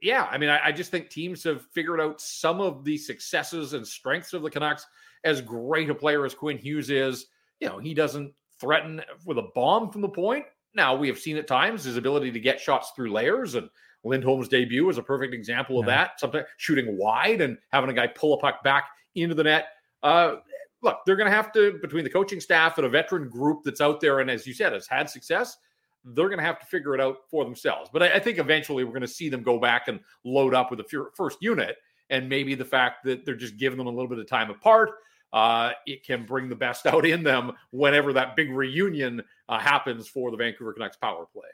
[0.00, 3.72] yeah i mean I, I, just think teams have figured out some of the successes
[3.74, 4.86] and strengths of the canucks
[5.24, 7.26] as great a player as quinn hughes is
[7.60, 11.36] you know he doesn't threaten with a bomb from the point now we have seen
[11.36, 13.68] at times his ability to get shots through layers and
[14.04, 15.96] Lindholm's debut was a perfect example of yeah.
[15.96, 16.20] that.
[16.20, 19.66] Sometimes shooting wide and having a guy pull a puck back into the net.
[20.02, 20.36] Uh,
[20.82, 23.80] look, they're going to have to, between the coaching staff and a veteran group that's
[23.80, 25.56] out there, and as you said, has had success,
[26.04, 27.90] they're going to have to figure it out for themselves.
[27.92, 30.70] But I, I think eventually we're going to see them go back and load up
[30.70, 31.76] with the first unit.
[32.10, 34.90] And maybe the fact that they're just giving them a little bit of time apart,
[35.32, 40.08] uh, it can bring the best out in them whenever that big reunion uh, happens
[40.08, 41.48] for the Vancouver Canucks power play.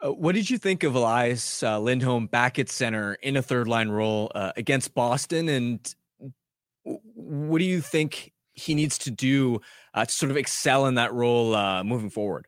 [0.00, 3.68] Uh, what did you think of Elias uh, Lindholm back at center in a third
[3.68, 5.48] line role uh, against Boston?
[5.48, 5.94] And
[6.84, 9.60] what do you think he needs to do
[9.94, 12.46] uh, to sort of excel in that role moving forward?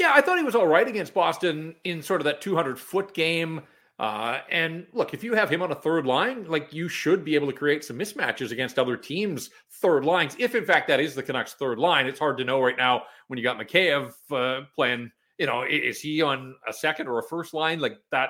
[0.00, 3.14] Yeah, I thought he was all right against Boston in sort of that 200 foot
[3.14, 3.60] game.
[3.98, 7.34] Uh, and look, if you have him on a third line, like you should be
[7.34, 10.34] able to create some mismatches against other teams' third lines.
[10.38, 13.02] If in fact that is the Canucks' third line, it's hard to know right now
[13.28, 17.22] when you got Mikheyev uh, playing you know, is he on a second or a
[17.22, 18.28] first line like that?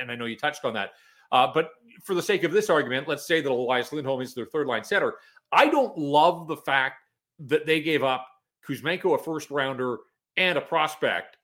[0.00, 0.90] And I know you touched on that.
[1.32, 1.70] Uh, but
[2.04, 4.84] for the sake of this argument, let's say that Elias Lindholm is their third line
[4.84, 5.14] center.
[5.50, 7.00] I don't love the fact
[7.40, 8.28] that they gave up
[8.66, 9.98] Kuzmenko, a first rounder,
[10.36, 11.36] and a prospect,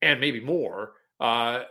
[0.00, 1.62] and maybe more uh,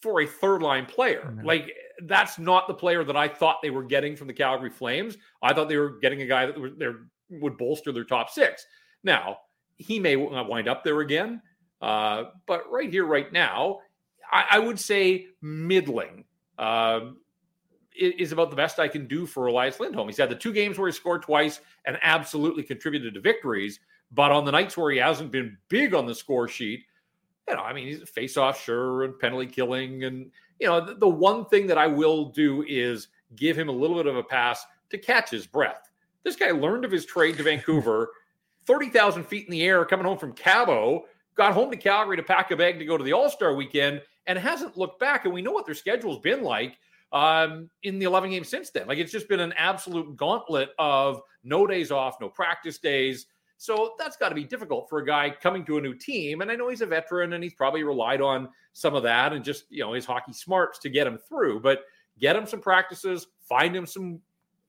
[0.00, 1.24] for a third line player.
[1.26, 1.46] Mm-hmm.
[1.46, 5.16] Like that's not the player that I thought they were getting from the Calgary Flames.
[5.42, 6.96] I thought they were getting a guy that would there
[7.30, 8.66] would bolster their top six.
[9.02, 9.38] Now
[9.76, 11.40] he may wind up there again.
[11.80, 13.78] Uh, but right here, right now,
[14.30, 16.24] I, I would say middling
[16.58, 17.00] uh,
[17.96, 20.08] is about the best I can do for Elias Lindholm.
[20.08, 23.80] He's had the two games where he scored twice and absolutely contributed to victories.
[24.10, 26.84] But on the nights where he hasn't been big on the score sheet,
[27.48, 30.04] you know, I mean, he's a face off, sure, and penalty killing.
[30.04, 33.72] And, you know, the, the one thing that I will do is give him a
[33.72, 35.90] little bit of a pass to catch his breath.
[36.24, 38.10] This guy learned of his trade to Vancouver,
[38.66, 41.04] 30,000 feet in the air, coming home from Cabo
[41.38, 44.02] got home to Calgary to pack a bag to go to the All Star weekend
[44.26, 45.24] and hasn't looked back.
[45.24, 46.76] And we know what their schedule's been like
[47.12, 48.86] um, in the 11 games since then.
[48.86, 53.26] Like it's just been an absolute gauntlet of no days off, no practice days.
[53.58, 56.40] So that's got to be difficult for a guy coming to a new team.
[56.40, 59.44] And I know he's a veteran and he's probably relied on some of that and
[59.44, 61.60] just, you know, his hockey smarts to get him through.
[61.60, 61.80] But
[62.20, 64.20] get him some practices, find him some,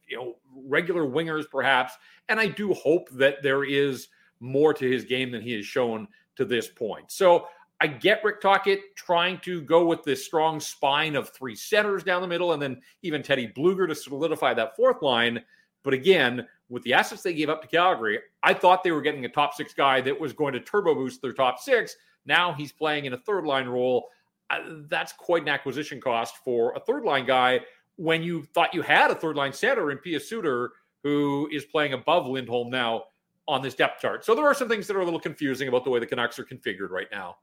[0.07, 1.93] you know, regular wingers perhaps.
[2.29, 4.07] And I do hope that there is
[4.39, 7.11] more to his game than he has shown to this point.
[7.11, 7.47] So
[7.81, 12.21] I get Rick Tocchet trying to go with this strong spine of three centers down
[12.21, 15.41] the middle, and then even Teddy Blueger to solidify that fourth line.
[15.83, 19.25] But again, with the assets they gave up to Calgary, I thought they were getting
[19.25, 21.95] a top six guy that was going to turbo boost their top six.
[22.25, 24.09] Now he's playing in a third line role.
[24.49, 27.59] Uh, that's quite an acquisition cost for a third line guy
[27.97, 30.71] when you thought you had a third line center in Pius Suter,
[31.03, 33.03] who is playing above Lindholm now
[33.47, 34.23] on this depth chart.
[34.23, 36.39] So there are some things that are a little confusing about the way the Canucks
[36.39, 37.37] are configured right now.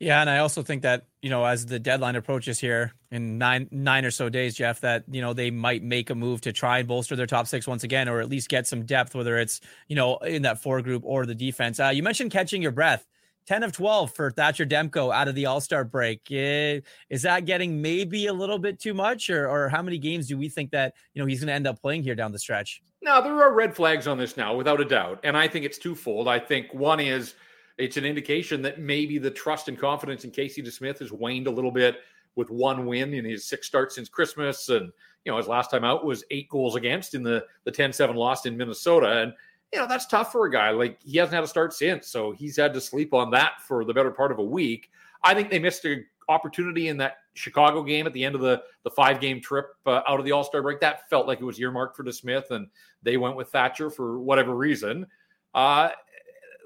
[0.00, 3.68] Yeah, and I also think that you know as the deadline approaches here in nine
[3.70, 6.78] nine or so days, Jeff, that you know they might make a move to try
[6.78, 9.60] and bolster their top six once again, or at least get some depth, whether it's
[9.88, 11.78] you know in that four group or the defense.
[11.78, 13.06] Uh, you mentioned catching your breath.
[13.46, 16.30] 10 of 12 for Thatcher Demko out of the All Star break.
[16.30, 20.38] Is that getting maybe a little bit too much, or, or how many games do
[20.38, 22.82] we think that you know he's going to end up playing here down the stretch?
[23.02, 25.78] Now there are red flags on this now, without a doubt, and I think it's
[25.78, 26.26] twofold.
[26.26, 27.34] I think one is
[27.78, 31.50] it's an indication that maybe the trust and confidence in Casey DeSmith has waned a
[31.50, 31.96] little bit
[32.36, 34.68] with one win in his six starts since Christmas.
[34.68, 34.92] And,
[35.24, 38.14] you know, his last time out was eight goals against in the, the 10 7
[38.14, 39.22] loss in Minnesota.
[39.22, 39.32] And,
[39.72, 40.70] you know, that's tough for a guy.
[40.70, 42.08] Like, he hasn't had a start since.
[42.08, 44.90] So he's had to sleep on that for the better part of a week.
[45.22, 48.62] I think they missed an opportunity in that Chicago game at the end of the,
[48.84, 50.80] the five game trip uh, out of the All Star break.
[50.80, 52.68] That felt like it was earmarked for DeSmith, and
[53.02, 55.06] they went with Thatcher for whatever reason.
[55.54, 55.90] Uh,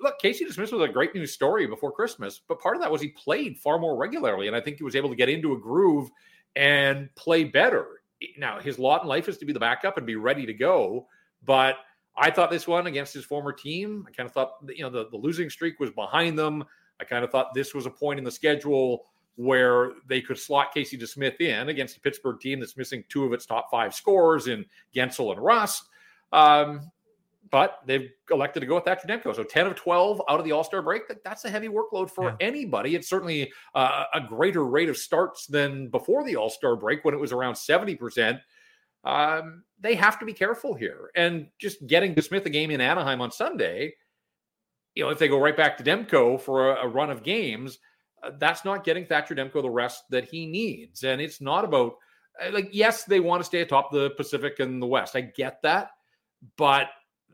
[0.00, 3.00] look, Casey DeSmith was a great news story before Christmas, but part of that was
[3.00, 5.58] he played far more regularly, and I think he was able to get into a
[5.58, 6.11] groove
[6.56, 7.87] and play better.
[8.37, 11.06] Now, his lot in life is to be the backup and be ready to go,
[11.44, 11.76] but
[12.16, 15.08] I thought this one against his former team, I kind of thought you know the,
[15.08, 16.64] the losing streak was behind them.
[17.00, 19.06] I kind of thought this was a point in the schedule
[19.37, 23.32] where they could slot Casey DeSmith in against a Pittsburgh team that's missing two of
[23.32, 25.84] its top five scorers in Guentzel and Rust.
[26.32, 26.90] Um,
[27.50, 29.34] but they've elected to go with Thatcher Demko.
[29.34, 32.24] So 10 of 12 out of the All Star break, that's a heavy workload for
[32.24, 32.37] yeah.
[32.40, 32.94] anybody.
[32.94, 37.14] It's certainly uh, a greater rate of starts than before the All Star break when
[37.14, 38.40] it was around 70%.
[39.04, 41.11] Um, they have to be careful here.
[41.14, 43.94] And just getting DeSmith a game in Anaheim on Sunday,
[44.94, 47.78] you know, if they go right back to Demko for a, a run of games,
[48.22, 51.04] uh, that's not getting Thatcher Demko the rest that he needs.
[51.04, 51.94] And it's not about,
[52.44, 55.14] uh, like, yes, they want to stay atop the Pacific and the West.
[55.14, 55.90] I get that.
[56.56, 56.88] But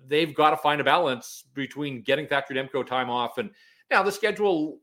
[0.09, 3.39] they've got to find a balance between getting Thatcher Demko time off.
[3.39, 3.51] And
[3.91, 4.79] now the schedule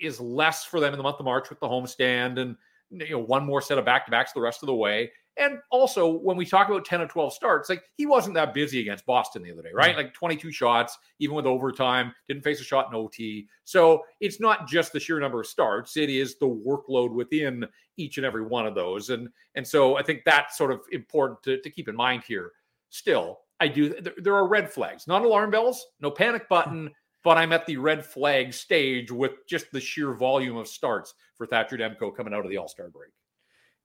[0.00, 2.56] is less for them in the month of March with the homestand and
[2.90, 5.10] you know one more set of back to backs the rest of the way.
[5.36, 8.80] And also, when we talk about 10 or 12 starts, like he wasn't that busy
[8.80, 9.90] against Boston the other day, right?
[9.90, 9.98] Mm-hmm.
[9.98, 13.46] Like 22 shots, even with overtime, didn't face a shot in OT.
[13.62, 18.16] So it's not just the sheer number of starts, it is the workload within each
[18.16, 19.10] and every one of those.
[19.10, 22.52] And and so I think that's sort of important to, to keep in mind here.
[22.90, 23.94] Still, I do.
[24.16, 26.90] There are red flags, not alarm bells, no panic button,
[27.24, 31.46] but I'm at the red flag stage with just the sheer volume of starts for
[31.46, 33.10] Thatcher Demko coming out of the All Star break.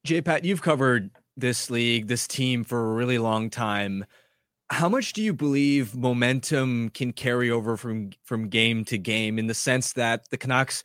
[0.05, 4.05] J Pat, you've covered this league, this team for a really long time.
[4.69, 9.47] How much do you believe momentum can carry over from from game to game in
[9.47, 10.83] the sense that the Canucks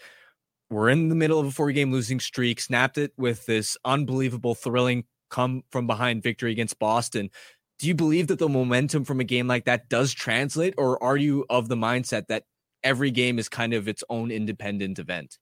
[0.70, 4.55] were in the middle of a four game losing streak, snapped it with this unbelievable,
[4.55, 7.31] thrilling come from behind victory against Boston
[7.79, 11.17] do you believe that the momentum from a game like that does translate, or are
[11.17, 12.45] you of the mindset that
[12.83, 15.38] every game is kind of its own independent event?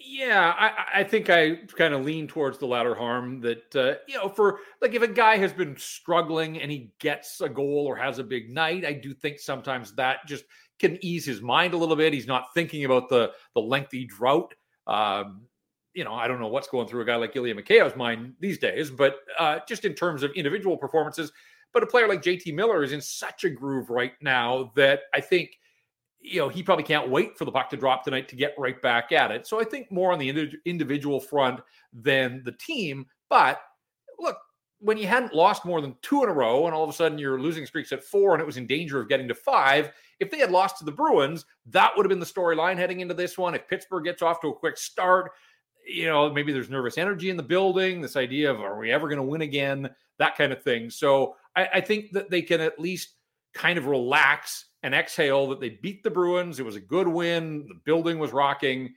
[0.00, 4.16] Yeah, I, I think I kind of lean towards the latter harm that, uh, you
[4.16, 7.94] know, for like if a guy has been struggling and he gets a goal or
[7.94, 10.44] has a big night, I do think sometimes that just
[10.78, 12.14] can ease his mind a little bit.
[12.14, 14.54] He's not thinking about the the lengthy drought.
[14.86, 15.42] Um,
[15.94, 18.58] you know, I don't know what's going through a guy like Ilya Mikheyev's mind these
[18.58, 21.32] days, but uh, just in terms of individual performances.
[21.72, 25.20] But a player like JT Miller is in such a groove right now that I
[25.20, 25.58] think,
[26.20, 28.80] you know, he probably can't wait for the puck to drop tonight to get right
[28.80, 29.46] back at it.
[29.46, 31.60] So I think more on the individual front
[31.92, 33.06] than the team.
[33.28, 33.60] But
[34.18, 34.38] look,
[34.80, 37.18] when you hadn't lost more than two in a row and all of a sudden
[37.18, 40.30] your losing streaks at four and it was in danger of getting to five, if
[40.30, 43.36] they had lost to the Bruins, that would have been the storyline heading into this
[43.36, 43.54] one.
[43.54, 45.32] If Pittsburgh gets off to a quick start,
[45.88, 49.08] you know, maybe there's nervous energy in the building, this idea of are we ever
[49.08, 50.90] going to win again, that kind of thing.
[50.90, 53.14] So I, I, think that they can at least
[53.54, 56.60] kind of relax and exhale that they beat the Bruins.
[56.60, 57.66] It was a good win.
[57.68, 58.94] The building was rocking.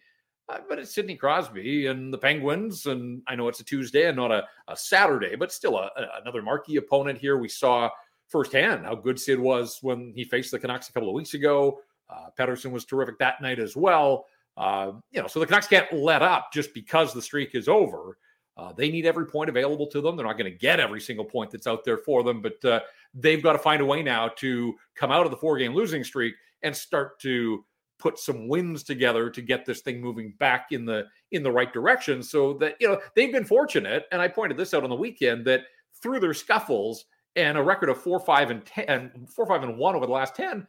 [0.49, 2.85] Uh, but it's Sidney Crosby and the Penguins.
[2.85, 6.21] And I know it's a Tuesday and not a, a Saturday, but still a, a,
[6.21, 7.37] another marquee opponent here.
[7.37, 7.89] We saw
[8.27, 11.79] firsthand how good Sid was when he faced the Canucks a couple of weeks ago.
[12.09, 14.25] Uh, was terrific that night as well.
[14.61, 18.19] Uh, you know, so the Canucks can't let up just because the streak is over.
[18.55, 20.15] Uh, they need every point available to them.
[20.15, 22.81] They're not going to get every single point that's out there for them, but uh,
[23.15, 26.03] they've got to find a way now to come out of the four game losing
[26.03, 27.65] streak and start to
[27.97, 31.73] put some wins together to get this thing moving back in the in the right
[31.73, 32.21] direction.
[32.21, 35.43] So that you know they've been fortunate, and I pointed this out on the weekend
[35.45, 35.61] that
[36.03, 39.95] through their scuffles and a record of four, five, and ten, four, five, and one
[39.95, 40.67] over the last ten.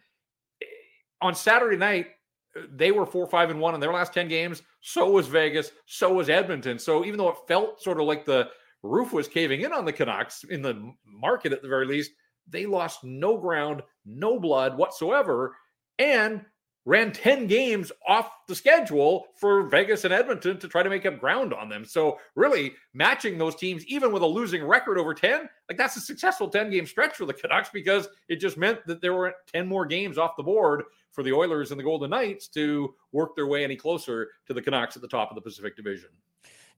[0.63, 0.67] Eh,
[1.21, 2.07] on Saturday night,
[2.71, 4.63] they were four, five, and one in their last 10 games.
[4.81, 5.73] So was Vegas.
[5.87, 6.79] So was Edmonton.
[6.79, 8.49] So even though it felt sort of like the
[8.83, 12.11] roof was caving in on the Canucks in the market at the very least,
[12.49, 15.57] they lost no ground, no blood whatsoever,
[15.99, 16.45] and
[16.85, 21.21] ran 10 games off the schedule for Vegas and Edmonton to try to make up
[21.21, 21.85] ground on them.
[21.85, 26.01] So, really matching those teams, even with a losing record over 10, like that's a
[26.01, 29.67] successful 10 game stretch for the Canucks because it just meant that there were 10
[29.69, 33.47] more games off the board for the Oilers and the Golden Knights to work their
[33.47, 36.09] way any closer to the Canucks at the top of the Pacific Division.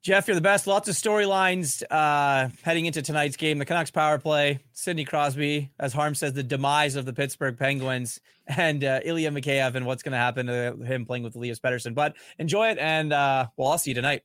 [0.04, 0.66] Jeff, you're the best.
[0.66, 3.56] Lots of storylines uh, heading into tonight's game.
[3.56, 8.20] The Canucks power play, Sidney Crosby, as Harm says, the demise of the Pittsburgh Penguins,
[8.46, 11.94] and uh, Ilya Mikheyev and what's going to happen to him playing with Elias Pettersson.
[11.94, 14.24] But enjoy it, and uh, well, I'll see you tonight.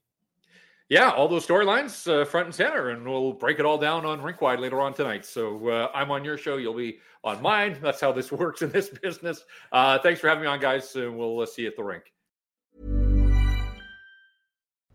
[0.90, 4.20] Yeah, all those storylines uh, front and center, and we'll break it all down on
[4.20, 5.24] Rinkwide later on tonight.
[5.24, 7.78] So uh, I'm on your show, you'll be on mine.
[7.80, 9.46] That's how this works in this business.
[9.72, 12.12] Uh, thanks for having me on, guys, and we'll uh, see you at the rink.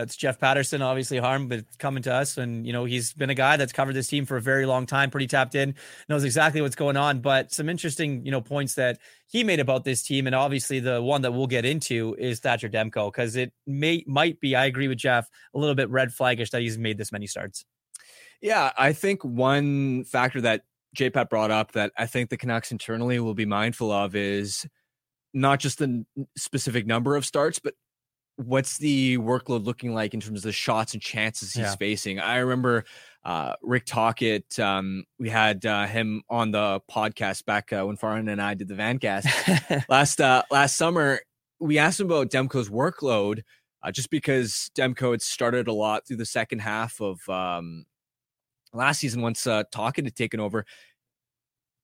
[0.00, 2.38] That's Jeff Paterson, obviously harm, but coming to us.
[2.38, 4.86] And, you know, he's been a guy that's covered this team for a very long
[4.86, 5.74] time, pretty tapped in,
[6.08, 7.20] knows exactly what's going on.
[7.20, 10.26] But some interesting, you know, points that he made about this team.
[10.26, 14.40] And obviously the one that we'll get into is Thatcher Demko, because it may might
[14.40, 17.26] be, I agree with Jeff, a little bit red flaggish that he's made this many
[17.26, 17.66] starts.
[18.40, 20.62] Yeah, I think one factor that
[20.96, 24.66] JPAT brought up that I think the Canucks internally will be mindful of is
[25.34, 26.06] not just the
[26.38, 27.74] specific number of starts, but
[28.44, 31.74] what's the workload looking like in terms of the shots and chances he's yeah.
[31.76, 32.18] facing?
[32.18, 32.84] I remember
[33.24, 34.58] uh, Rick Tocchet.
[34.58, 38.68] Um, we had uh, him on the podcast back uh, when Farhan and I did
[38.68, 41.20] the Vancast last uh, last summer.
[41.58, 43.42] We asked him about Demko's workload,
[43.82, 47.84] uh, just because Demko had started a lot through the second half of um,
[48.72, 50.64] last season once uh, Tocchet had taken over.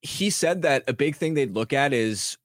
[0.01, 2.37] He said that a big thing they'd look at is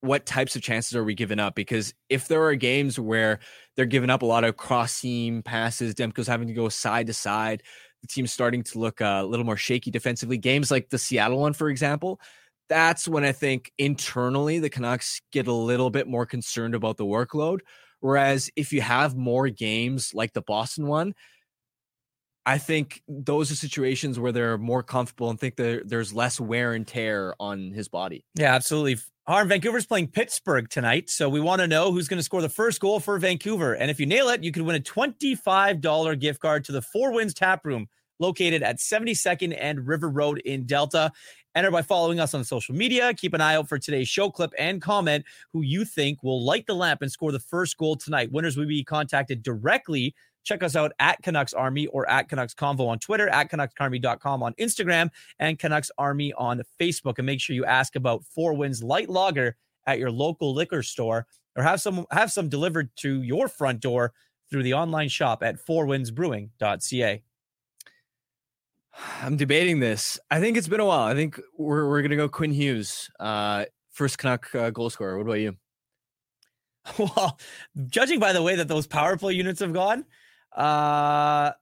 [0.00, 1.54] what types of chances are we giving up?
[1.54, 3.40] Because if there are games where
[3.76, 7.12] they're giving up a lot of cross seam passes, Demko's having to go side to
[7.12, 7.62] side,
[8.02, 10.38] the team's starting to look uh, a little more shaky defensively.
[10.38, 12.20] Games like the Seattle one, for example,
[12.68, 17.06] that's when I think internally the Canucks get a little bit more concerned about the
[17.06, 17.60] workload.
[18.00, 21.14] Whereas if you have more games like the Boston one,
[22.46, 26.72] I think those are situations where they're more comfortable and think that there's less wear
[26.72, 28.24] and tear on his body.
[28.34, 28.98] Yeah, absolutely.
[29.28, 32.48] Harm, Vancouver's playing Pittsburgh tonight, so we want to know who's going to score the
[32.48, 33.74] first goal for Vancouver.
[33.74, 37.12] And if you nail it, you can win a $25 gift card to the Four
[37.12, 41.12] Winds Tap Room, located at 72nd and River Road in Delta.
[41.54, 43.12] Enter by following us on social media.
[43.12, 46.66] Keep an eye out for today's show clip and comment who you think will light
[46.66, 48.32] the lamp and score the first goal tonight.
[48.32, 50.14] Winners will be contacted directly
[50.48, 54.54] Check us out at Canucks Army or at Canucks Convo on Twitter, at CanucksArmy.com on
[54.54, 57.18] Instagram, and Canucks Army on Facebook.
[57.18, 61.26] And make sure you ask about Four Winds Light Lager at your local liquor store
[61.54, 64.14] or have some have some delivered to your front door
[64.50, 67.22] through the online shop at fourwindsbrewing.ca.
[69.22, 70.18] I'm debating this.
[70.30, 71.06] I think it's been a while.
[71.06, 75.18] I think we're we're gonna go Quinn Hughes, uh, first Canuck uh, goal scorer.
[75.18, 75.56] What about you?
[76.98, 77.38] Well,
[77.88, 80.06] judging by the way that those power play units have gone,
[80.58, 81.52] uh,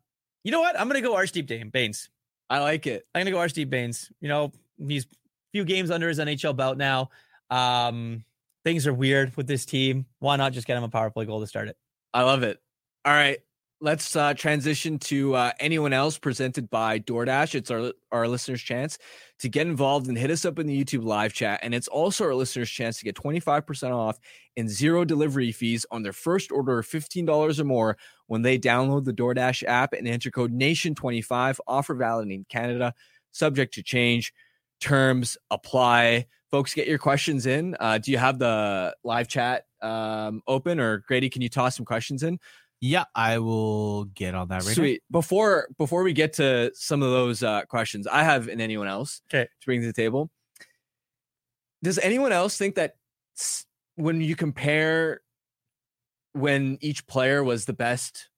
[0.42, 0.78] you know what?
[0.78, 2.09] I'm gonna go Arshdeep Bains.
[2.49, 3.07] I like it.
[3.14, 4.11] I'm gonna go Arshdeep Bains.
[4.20, 5.07] You know, he's
[5.53, 7.11] few games under his NHL belt now.
[7.51, 8.24] Um,
[8.64, 10.07] things are weird with this team.
[10.18, 11.76] Why not just get him a power play goal to start it?
[12.14, 12.59] I love it.
[13.05, 13.38] All right,
[13.81, 17.55] let's uh, transition to uh, anyone else presented by DoorDash.
[17.55, 18.99] It's our our listeners' chance
[19.41, 22.24] to get involved and hit us up in the YouTube live chat, and it's also
[22.24, 24.18] our listeners' chance to get twenty five percent off
[24.57, 27.97] and zero delivery fees on their first order of fifteen dollars or more
[28.27, 31.61] when they download the DoorDash app and enter code Nation twenty five.
[31.66, 32.95] Offer valid in Canada,
[33.33, 34.33] subject to change.
[34.81, 36.27] Terms apply.
[36.51, 37.77] Folks, get your questions in.
[37.81, 41.29] Uh, do you have the live chat um, open, or Grady?
[41.29, 42.39] Can you toss some questions in?
[42.81, 45.03] Yeah, I will get on that right Sweet.
[45.11, 49.22] Before before we get to some of those uh, questions, I have and anyone else
[49.31, 49.45] okay.
[49.45, 50.31] to bring to the table.
[51.83, 52.97] Does anyone else think that
[53.97, 55.20] when you compare
[56.33, 58.29] when each player was the best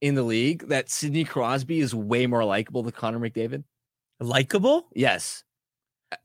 [0.00, 3.64] in the league, that Sidney Crosby is way more likable than Connor McDavid?
[4.20, 4.88] Likable?
[4.94, 5.42] Yes.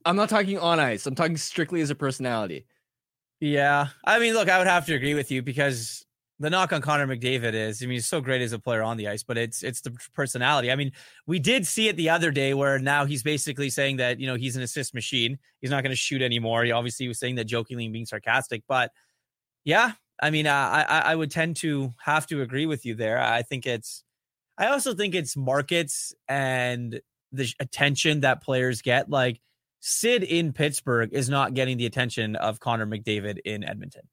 [0.06, 1.06] I'm not talking on ice.
[1.06, 2.66] I'm talking strictly as a personality.
[3.40, 3.88] Yeah.
[4.06, 6.06] I mean, look, I would have to agree with you because
[6.44, 8.98] the knock on Connor McDavid is, I mean, he's so great as a player on
[8.98, 10.72] the ice, but it's it's the personality.
[10.72, 10.92] I mean,
[11.26, 14.36] we did see it the other day where now he's basically saying that you know
[14.36, 15.40] he's an assist machine.
[15.62, 16.66] He's not going to shoot anymore.
[16.66, 18.92] He obviously was saying that jokingly and being sarcastic, but
[19.64, 23.22] yeah, I mean, uh, I I would tend to have to agree with you there.
[23.22, 24.04] I think it's,
[24.58, 27.00] I also think it's markets and
[27.32, 29.10] the attention that players get.
[29.10, 29.40] Like
[29.80, 34.04] Sid in Pittsburgh is not getting the attention of Connor McDavid in Edmonton.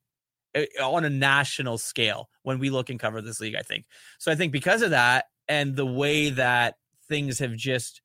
[0.53, 3.85] Eh, on a national scale when we look and cover this league, I think.
[4.19, 6.75] So I think because of that and the way that
[7.07, 8.01] things have just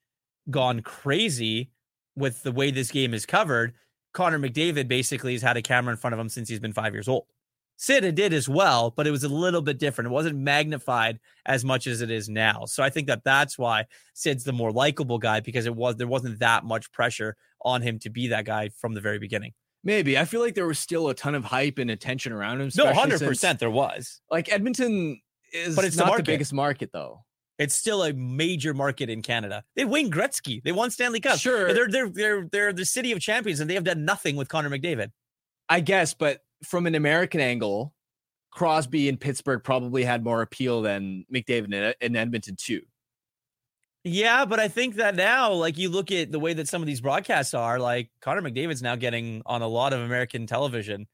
[0.51, 1.71] gone crazy
[2.15, 3.75] with the way this game is covered,
[4.13, 6.95] Connor McDavid basically has had a camera in front of him since he's been five
[6.95, 7.27] years old.
[7.79, 10.07] Sid did as well, but it was a little bit different.
[10.07, 12.65] It wasn't magnified as much as it is now.
[12.65, 13.85] So I think that that's why
[14.15, 17.99] Sid's the more likable guy because it was there wasn't that much pressure on him
[17.99, 19.53] to be that guy from the very beginning.
[19.87, 22.71] Maybe I feel like there was still a ton of hype and attention around him.
[22.77, 24.21] No, hundred percent there was.
[24.29, 25.21] Like Edmonton
[25.53, 27.21] is, but it's not the, the, biggest market though.
[27.61, 29.63] It's still a major market in Canada.
[29.77, 30.61] They Wayne Gretzky.
[30.61, 31.39] They won Stanley Cup.
[31.39, 34.49] Sure, they're they're they're they're the city of champions, and they have done nothing with
[34.49, 35.13] Connor McDavid.
[35.69, 37.95] I guess, but from an American angle,
[38.51, 42.81] Crosby in Pittsburgh probably had more appeal than McDavid in, in uh, Edmonton too.
[44.09, 46.87] Yeah, but I think that now, like you look at the way that some of
[46.87, 51.09] these broadcasts are, like Connor McDavid's now getting on a lot of American television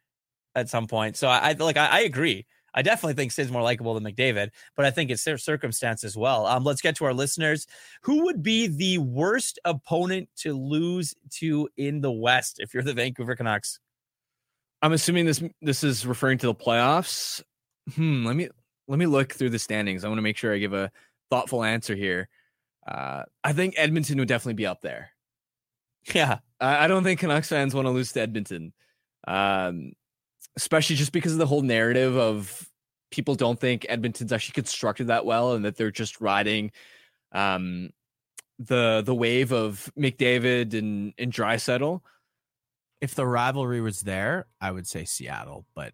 [0.55, 1.17] at some point.
[1.17, 2.45] So I, I like I, I, agree.
[2.75, 6.19] I definitely think Sid's more likable than McDavid, but I think it's their circumstance as
[6.19, 6.45] well.
[6.45, 7.67] Um, let's get to our listeners.
[8.03, 12.93] Who would be the worst opponent to lose to in the West if you're the
[12.93, 13.81] Vancouver Canucks?
[14.83, 17.43] I'm assuming this this is referring to the playoffs.
[17.95, 18.27] Hmm.
[18.27, 18.51] Let me
[18.87, 20.05] let me look through the standings.
[20.05, 20.93] I want to make sure I give a
[21.31, 22.29] thoughtful answer here.
[22.87, 25.11] Uh, I think Edmonton would definitely be up there.
[26.15, 28.73] Yeah, I, I don't think Canucks fans want to lose to Edmonton,
[29.27, 29.93] um,
[30.57, 32.69] especially just because of the whole narrative of
[33.11, 36.73] people don't think Edmonton's actually constructed that well, and that they're just riding
[37.31, 37.91] um,
[38.59, 42.01] the the wave of McDavid and and Draisaitl.
[43.01, 45.93] If the rivalry was there, I would say Seattle, but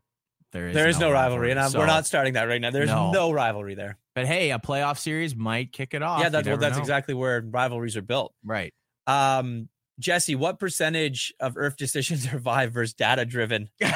[0.52, 2.60] there is there is no, no rivalry, rivalry and so, we're not starting that right
[2.60, 2.70] now.
[2.70, 3.10] There's no.
[3.10, 3.32] no.
[3.32, 3.98] rivalry there.
[4.14, 6.20] But hey, a playoff series might kick it off.
[6.20, 6.80] Yeah, that's well, that's know.
[6.80, 8.32] exactly where rivalries are built.
[8.42, 8.72] Right.
[9.06, 9.68] Um,
[9.98, 13.68] Jesse, what percentage of Irf decisions are vibe versus data driven?
[13.82, 13.92] oh,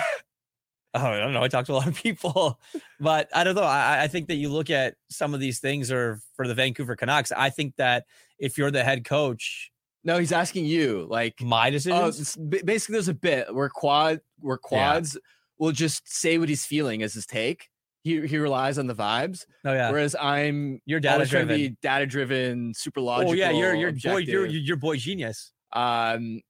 [0.95, 1.43] I don't know.
[1.43, 2.61] I talked to a lot of people,
[3.01, 3.63] but I don't know.
[3.63, 6.97] I, I think that you look at some of these things or for the Vancouver
[6.97, 7.33] Canucks.
[7.33, 8.05] I think that
[8.39, 9.71] if you're the head coach,
[10.05, 12.37] no, he's asking you like my decisions.
[12.39, 15.21] Oh, basically, there's a bit where quad where quads yeah
[15.63, 17.69] will just say what he's feeling as his take.
[18.03, 19.47] He he relies on the vibes.
[19.65, 19.93] Oh yeah.
[19.93, 23.31] Whereas I'm you're data driven, data driven, super logical.
[23.31, 25.53] Oh yeah, you're you're boy you're you're boy genius.
[25.73, 26.41] Um,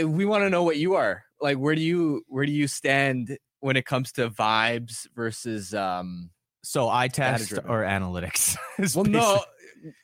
[0.00, 1.58] we want to know what you are like.
[1.58, 6.30] Where do you where do you stand when it comes to vibes versus um?
[6.62, 8.56] So I test or analytics.
[8.94, 9.42] well, no,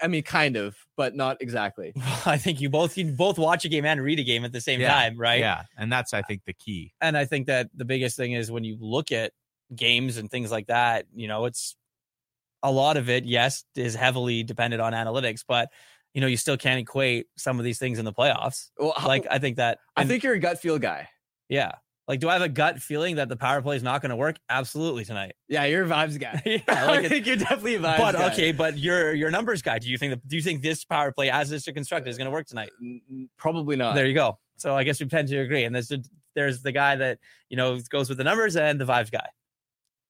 [0.01, 1.93] I mean, kind of, but not exactly.
[2.27, 4.61] I think you both you both watch a game and read a game at the
[4.61, 5.41] same yeah, time, right?
[5.41, 6.93] Yeah, and that's I think the key.
[7.01, 9.33] And I think that the biggest thing is when you look at
[9.75, 11.77] games and things like that, you know, it's
[12.63, 13.25] a lot of it.
[13.25, 15.69] Yes, is heavily dependent on analytics, but
[16.15, 18.71] you know, you still can't equate some of these things in the playoffs.
[18.79, 21.09] Well, like I think that I think you're a gut feel guy.
[21.49, 21.73] Yeah.
[22.09, 24.17] Like, do I have a gut feeling that the power play is not going to
[24.17, 24.37] work?
[24.49, 25.35] Absolutely tonight.
[25.49, 26.41] Yeah, you're a vibes guy.
[26.47, 28.33] yeah, I like it- think you're definitely a vibes but guy.
[28.33, 29.79] okay, but your your numbers guy.
[29.79, 32.27] Do you think that, do you think this power play as it's constructed is going
[32.27, 32.71] to work tonight?
[32.81, 33.95] Uh, n- probably not.
[33.95, 34.39] There you go.
[34.57, 35.65] So I guess we tend to agree.
[35.65, 36.05] And there's the,
[36.35, 37.19] there's the guy that
[37.51, 39.27] you know goes with the numbers and the vibes guy.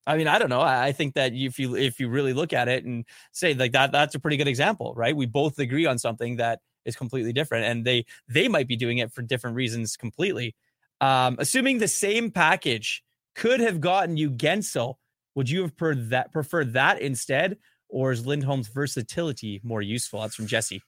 [0.07, 0.61] I mean, I don't know.
[0.61, 3.73] I I think that if you if you really look at it and say like
[3.73, 5.17] that, that's a pretty good example, right?
[5.17, 8.99] We both agree on something that is completely different, and they they might be doing
[8.99, 10.55] it for different reasons completely.
[11.01, 13.03] Um, assuming the same package
[13.35, 14.95] could have gotten you Guentzel,
[15.35, 20.23] would you have preferred that preferred that instead, or is Lindholm's versatility more useful?
[20.23, 20.83] That's from Jesse.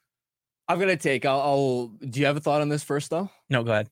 [0.69, 1.25] I'm gonna take.
[1.25, 1.87] I'll, I'll.
[1.87, 3.31] Do you have a thought on this first, though?
[3.51, 3.91] No, go ahead.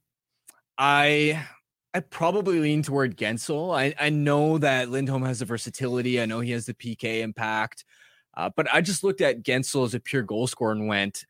[0.79, 1.47] I
[1.95, 3.75] I probably lean toward Guentzel.
[3.75, 6.21] I I know that Lindholm has the versatility.
[6.21, 7.85] I know he has the PK impact,
[8.37, 11.25] uh, but I just looked at Guentzel as a pure goal scorer and went,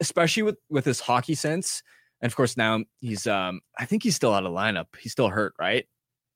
[0.00, 1.82] especially with with his hockey sense.
[2.20, 4.86] And of course, now he's um I think he's still out of lineup.
[4.98, 5.86] He's still hurt, right?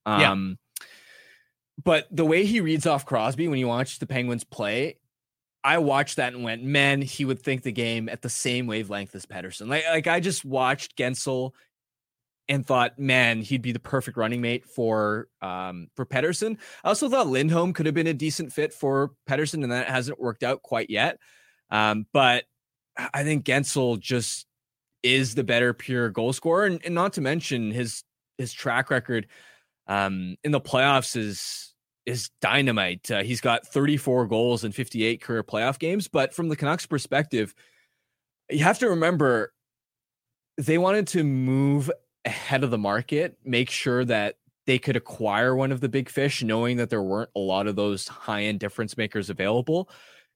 [0.07, 0.33] Yeah.
[0.33, 0.59] Um,
[1.83, 4.99] but the way he reads off Crosby when you watch the Penguins play,
[5.64, 9.14] I watched that and went, man, he would think the game at the same wavelength
[9.14, 9.68] as Pettersson.
[9.68, 11.53] Like, like I just watched Guentzel
[12.49, 16.59] and thought, man, he'd be the perfect running mate for um for Pettersson.
[16.85, 20.20] I also thought Lindholm could have been a decent fit for Pettersson, and that hasn't
[20.20, 21.18] worked out quite yet.
[21.70, 22.45] Um, but
[23.14, 24.47] I think Guentzel just
[25.03, 28.05] is the better pure goal scorer, and, and not to mention his
[28.38, 29.26] his track record
[29.86, 31.74] um in the playoffs is
[32.07, 33.11] is dynamite.
[33.11, 37.55] Uh, he's got 34 goals in 58 career playoff games, but from the Canucks perspective,
[38.50, 39.53] you have to remember
[40.59, 41.90] they wanted to move
[42.24, 44.36] ahead of the market, make sure that
[44.66, 47.76] they could acquire one of the big fish, knowing that there weren't a lot of
[47.76, 49.88] those high end difference makers available.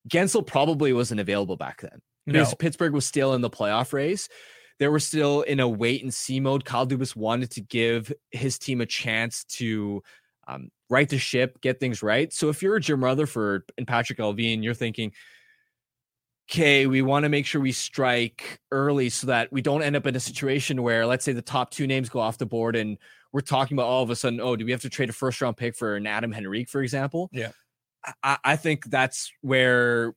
[0.09, 2.57] Guentzel probably wasn't available back then because No.
[2.57, 4.29] Pittsburgh was still in the playoff race.
[4.79, 6.65] They were still in a wait and see mode.
[6.65, 10.03] Kyle Dubas wanted to give his team a chance to
[10.49, 12.33] um, right the ship, get things right.
[12.33, 15.13] So if you're Jim Rutherford and Patrick Allvin, you're thinking,
[16.49, 20.07] okay, we want to make sure we strike early so that we don't end up
[20.07, 22.99] in a situation where, let's say, the top two names go off the board and
[23.33, 25.41] we're talking about all of a sudden, oh, do we have to trade a first
[25.41, 27.29] round pick for an Adam Henrique, for example?
[27.33, 27.51] Yeah.
[28.23, 30.15] I, I think that's where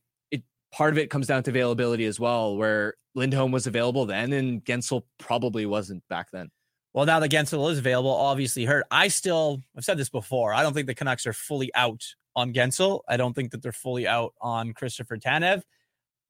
[0.72, 4.64] part of it comes down to availability as well, where Lindholm was available then and
[4.64, 6.50] Guentzel probably wasn't back then.
[6.92, 8.84] Well, now that Guentzel is available, obviously hurt.
[8.90, 10.52] I still, I've said this before.
[10.52, 12.04] I don't think the Canucks are fully out
[12.34, 13.00] on Guentzel.
[13.08, 15.62] I don't think that they're fully out on Christopher Tanev.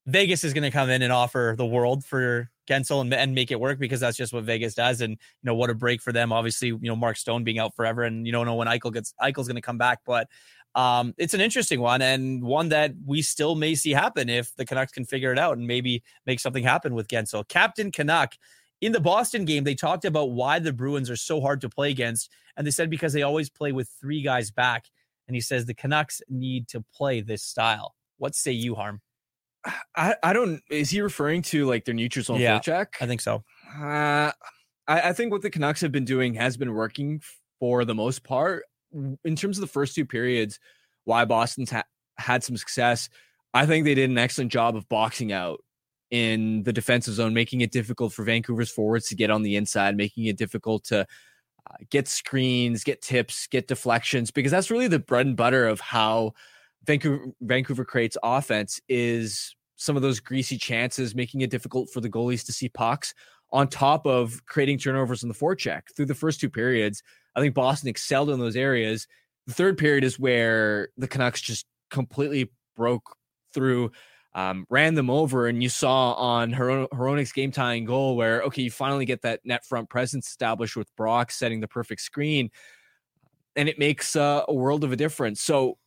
[0.07, 3.51] Vegas is going to come in and offer the world for Guentzel and, and make
[3.51, 5.01] it work because that's just what Vegas does.
[5.01, 6.31] And you know what a break for them.
[6.31, 9.13] Obviously, you know Mark Stone being out forever, and you don't know when Eichel gets
[9.21, 9.99] Eichel's going to come back.
[10.05, 10.27] But
[10.75, 14.65] um, it's an interesting one and one that we still may see happen if the
[14.65, 17.47] Canucks can figure it out and maybe make something happen with Guentzel.
[17.47, 18.35] Captain Canuck
[18.79, 21.91] in the Boston game, they talked about why the Bruins are so hard to play
[21.91, 22.31] against.
[22.57, 24.85] And they said because they always play with three guys back.
[25.27, 27.95] And he says the Canucks need to play this style.
[28.17, 29.01] What say you, Harm?
[29.95, 32.87] I, I don't, is he referring to like their neutral zone Yeah, forecheck?
[32.99, 33.43] I think so.
[33.79, 34.31] Uh,
[34.87, 37.21] I, I think what the Canucks have been doing has been working
[37.59, 38.63] for the most part.
[38.93, 40.59] In terms of the first two periods,
[41.05, 41.83] why Boston's ha-
[42.17, 43.09] had some success,
[43.53, 45.63] I think they did an excellent job of boxing out
[46.09, 49.95] in the defensive zone, making it difficult for Vancouver's forwards to get on the inside,
[49.95, 54.99] making it difficult to uh, get screens, get tips, get deflections, because that's really the
[54.99, 56.33] bread and butter of how
[56.85, 62.09] Vancouver Vancouver creates offense is some of those greasy chances, making it difficult for the
[62.09, 63.13] goalies to see pucks
[63.51, 65.81] on top of creating turnovers in the forecheck.
[65.95, 67.03] Through the first two periods,
[67.35, 69.07] I think Boston excelled in those areas.
[69.47, 73.15] The third period is where the Canucks just completely broke
[73.53, 73.91] through,
[74.33, 78.61] um, ran them over, and you saw on Hero- Hronek's game tying goal where okay,
[78.61, 82.49] you finally get that net front presence established with Brock setting the perfect screen,
[83.55, 85.41] and it makes uh, a world of a difference.
[85.41, 85.77] So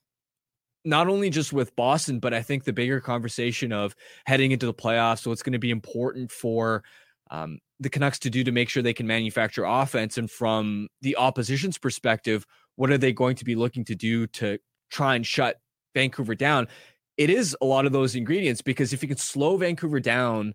[0.85, 3.97] not only just with Boston, but I think the bigger conversation of
[4.27, 5.21] heading into the playoffs.
[5.21, 6.85] So it's going to be important for
[7.31, 10.19] um, the Canucks to do to make sure they can manufacture offense.
[10.19, 12.45] And from the opposition's perspective,
[12.77, 14.59] what are they going to be looking to do to
[14.91, 15.57] try and shut
[15.95, 16.69] Vancouver down?
[17.17, 20.55] It is a lot of those ingredients because if you can slow Vancouver down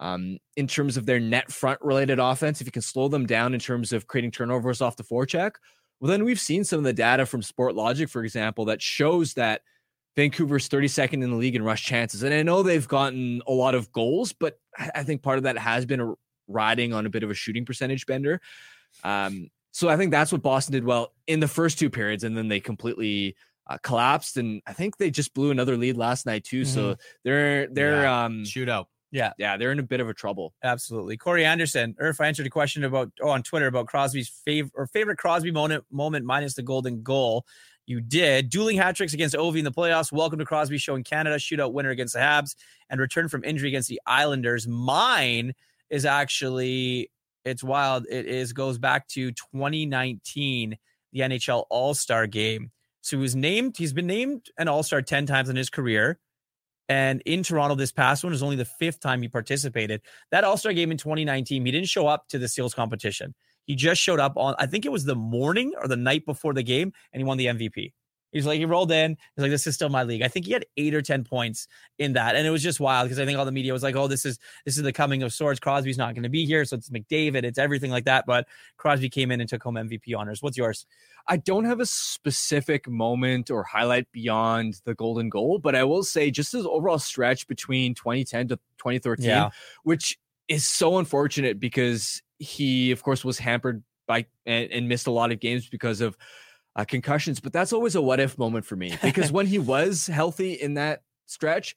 [0.00, 3.54] um, in terms of their net front related offense, if you can slow them down
[3.54, 5.52] in terms of creating turnovers off the forecheck,
[6.00, 9.60] well, then we've seen some of the data from Sportlogiq, for example, that shows that
[10.16, 12.22] Vancouver's 32nd in the league in rush chances.
[12.22, 15.44] And I know they've gotten a lot of goals, but I I think part of
[15.44, 16.14] that has been
[16.48, 18.40] riding on a bit of a shooting percentage bender.
[19.04, 22.36] Um, so I think that's what Boston did well in the first two periods, and
[22.36, 23.36] then they completely
[23.68, 24.36] uh, collapsed.
[24.36, 26.64] And I think they just blew another lead last night too.
[26.64, 28.24] So they're they're Yeah.
[28.24, 28.86] um Shootout.
[29.12, 29.32] Yeah.
[29.38, 30.54] Yeah, they're in a bit of a trouble.
[30.62, 31.16] Absolutely.
[31.16, 35.18] Corey Anderson, Irf answered a question about oh, on Twitter about Crosby's favorite or favorite
[35.18, 37.44] Crosby moment moment minus the golden goal.
[37.86, 40.12] You did dueling hat tricks against Ovi in the playoffs.
[40.12, 41.36] Welcome to Crosby Show in Canada.
[41.36, 42.54] Shootout winner against the Habs
[42.88, 44.68] and return from injury against the Islanders.
[44.68, 45.54] Mine
[45.88, 47.10] is actually
[47.44, 48.06] it's wild.
[48.08, 50.76] It is goes back to 2019,
[51.12, 52.70] the NHL All Star Game.
[53.00, 53.76] So he was named.
[53.76, 56.18] He's been named an All Star 10 times in his career.
[56.88, 60.02] And in Toronto, this past one is only the fifth time he participated.
[60.32, 63.34] That All Star game in 2019, he didn't show up to the Seals competition.
[63.66, 66.54] He just showed up on, I think it was the morning or the night before
[66.54, 67.92] the game, and he won the MVP.
[68.32, 69.16] He's like, he rolled in.
[69.34, 70.22] He's like, this is still my league.
[70.22, 71.66] I think he had eight or 10 points
[71.98, 72.36] in that.
[72.36, 74.24] And it was just wild because I think all the media was like, oh, this
[74.24, 75.58] is this is the coming of swords.
[75.58, 76.64] Crosby's not going to be here.
[76.64, 78.26] So it's McDavid, it's everything like that.
[78.26, 78.46] But
[78.76, 80.44] Crosby came in and took home MVP honors.
[80.44, 80.86] What's yours?
[81.26, 86.04] I don't have a specific moment or highlight beyond the golden goal, but I will
[86.04, 89.50] say just his overall stretch between 2010 to 2013, Yeah.
[89.82, 90.16] which
[90.50, 95.30] is so unfortunate because he, of course, was hampered by and, and missed a lot
[95.30, 96.16] of games because of
[96.74, 97.40] uh, concussions.
[97.40, 100.74] But that's always a what if moment for me because when he was healthy in
[100.74, 101.76] that stretch,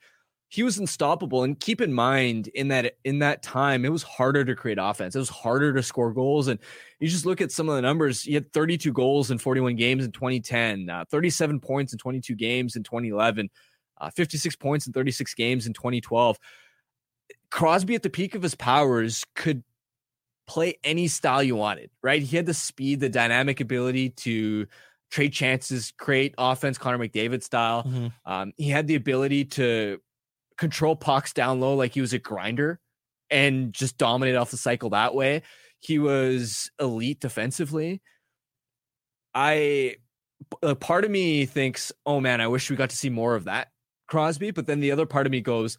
[0.49, 1.43] he was unstoppable.
[1.43, 5.15] And keep in mind, in that in that time, it was harder to create offense.
[5.15, 6.47] It was harder to score goals.
[6.47, 6.59] And
[6.99, 8.23] you just look at some of the numbers.
[8.23, 12.75] He had 32 goals in 41 games in 2010, uh, 37 points in 22 games
[12.75, 13.51] in 2011,
[14.01, 16.39] uh, 56 points in 36 games in 2012.
[17.53, 19.63] Crosby, at the peak of his powers, could
[20.47, 21.91] play any style you wanted.
[22.01, 22.23] Right?
[22.23, 24.65] He had the speed, the dynamic ability to
[25.11, 27.83] trade chances, create offense, Connor McDavid style.
[28.25, 30.01] Um, he had the ability to
[30.57, 32.79] control pucks down low like he was a grinder
[33.29, 35.43] and just dominate off the cycle that way.
[35.79, 38.01] He was elite defensively.
[39.35, 39.97] I
[40.63, 43.43] a part of me thinks, "Oh man, I wish we got to see more of
[43.43, 43.69] that
[44.07, 45.77] Crosby," but then the other part of me goes,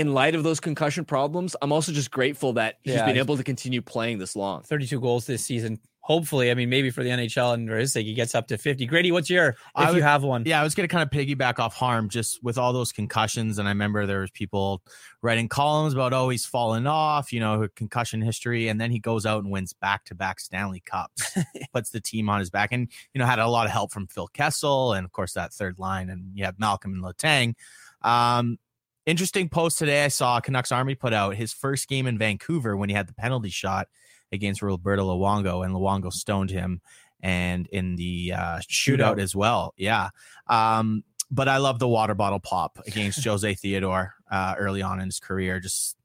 [0.00, 3.24] in light of those concussion problems, I'm also just grateful that he's Yeah, been he's-
[3.24, 4.62] able to continue playing this long.
[4.62, 5.78] 32 goals this season.
[6.02, 8.56] Hopefully, I mean, maybe for the NHL and for his sake, he gets up to
[8.56, 8.86] 50.
[8.86, 10.44] Grady, what's your, if I you have one?
[10.46, 13.58] Yeah, I was going to kind of piggyback off harm just with all those concussions.
[13.58, 14.82] And I remember there was people
[15.20, 18.68] writing columns about, oh, he's fallen off, you know, concussion history.
[18.68, 21.36] And then he goes out and wins back to back Stanley Cups,
[21.74, 22.70] puts the team on his back.
[22.72, 25.52] And, you know, had a lot of help from Phil Kessel and, of course, that
[25.52, 26.08] third line.
[26.08, 27.54] And you have Malkin and Letang.
[28.02, 28.58] Um,
[29.06, 32.88] interesting post today I saw Canucks Army put out his first game in Vancouver when
[32.88, 33.88] he had the penalty shot
[34.32, 36.80] against Roberto Luongo, and Luongo stoned him
[37.22, 39.20] and in the uh, shootout, Shootout.
[39.20, 39.74] as well.
[39.76, 40.10] Yeah.
[40.48, 45.06] Um, but I love the water bottle pop against Jose Theodore uh, early on in
[45.06, 45.60] his career.
[45.60, 45.96] Just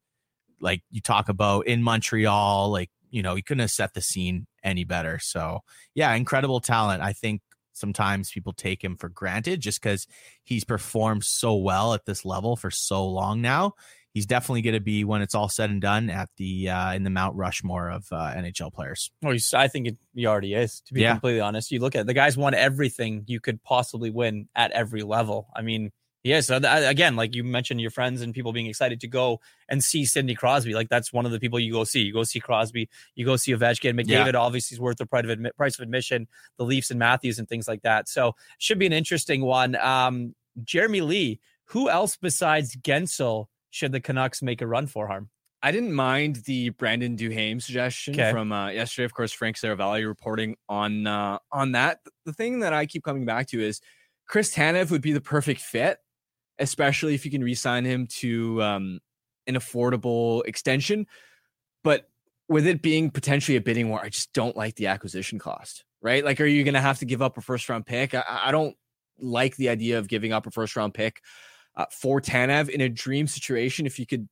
[0.59, 4.45] like you talk about in Montreal, like, you know, he couldn't have set the scene
[4.63, 5.19] any better.
[5.19, 5.61] So,
[5.93, 7.01] yeah, incredible talent.
[7.01, 7.41] I think
[7.75, 10.07] sometimes people take him for granted just because
[10.43, 13.73] he's performed so well at this level for so long now.
[14.13, 17.03] He's definitely going to be when it's all said and done at the uh, in
[17.03, 19.11] the Mount Rushmore of uh, NHL players.
[19.21, 21.11] Well, he's- I think it, he already is, to be Yeah.
[21.11, 21.69] completely honest.
[21.71, 25.49] You look at the guy's won everything you could possibly win at every level.
[25.53, 25.91] I mean,
[26.31, 26.47] is.
[26.47, 29.83] So that- again, like you mentioned, your friends and people being excited to go and
[29.83, 30.73] see Sidney Crosby.
[30.73, 32.01] Like that's one of the people you go see.
[32.01, 33.99] You go see Crosby, you go see Ovechkin.
[33.99, 37.39] McDavid obviously is worth the price of, admi- price of admission, the Leafs and Matthews
[37.39, 38.09] and things like that.
[38.09, 39.75] So should be an interesting one.
[39.75, 45.29] Um, Jeremy Lee, who else besides Guentzel should the Canucks make a run for harm?
[45.61, 48.31] I didn't mind the Brandon Duhaime suggestion Okay.
[48.31, 49.05] from uh, yesterday.
[49.05, 51.99] Of course, Frank Seravalli reporting on uh, on that.
[52.25, 53.81] The thing that I keep coming back to is
[54.27, 55.97] Chris Tanev would be the perfect fit,
[56.59, 58.99] especially if you can re-sign him to um,
[59.47, 61.07] an affordable extension.
[61.83, 62.09] But
[62.47, 65.83] with it being potentially a bidding war, I just don't like the acquisition cost.
[66.01, 66.23] Right?
[66.23, 68.13] Like, are you going to have to give up a first round pick?
[68.13, 68.75] I, I don't
[69.17, 71.19] like the idea of giving up a first round pick
[71.75, 73.85] uh, for Tanev in a dream situation.
[73.85, 74.27] If you could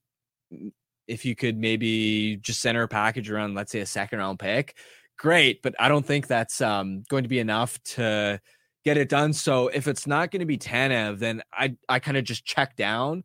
[1.08, 4.78] if you could maybe just center a package around, let's say, a second round pick,
[5.18, 5.62] great.
[5.62, 8.40] But I don't think that's um, going to be enough to
[8.86, 9.34] get it done.
[9.34, 12.76] So if it's not going to be Tanev, then I I kind of just check
[12.76, 13.24] down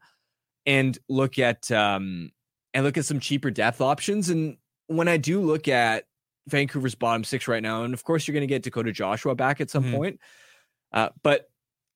[0.66, 2.30] and look at um
[2.74, 4.28] and look at some cheaper depth options.
[4.28, 4.56] And
[4.86, 6.04] when I do look at
[6.48, 9.60] Vancouver's bottom six right now, and of course you're going to get Dakota Joshua back
[9.60, 9.92] at some Mhm.
[9.92, 10.20] point,
[10.92, 11.50] uh, but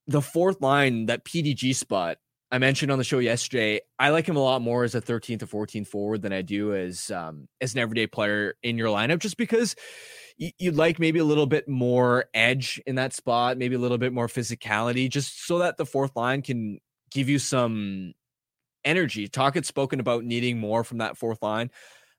[0.07, 2.19] the fourth line, that PDG spot
[2.51, 5.43] I mentioned on the show yesterday, I like him a lot more as a 13th
[5.43, 9.21] or 14th forward than I do as um, as an everyday player in your lineup,
[9.21, 9.75] just because
[10.59, 14.13] you'd like maybe a little bit more edge in that spot, maybe a little bit
[14.13, 16.81] more physicality, just so that the fourth line can
[17.11, 18.15] give you some
[18.85, 19.29] energy.
[19.29, 21.71] Talk had spoken about needing more from that fourth line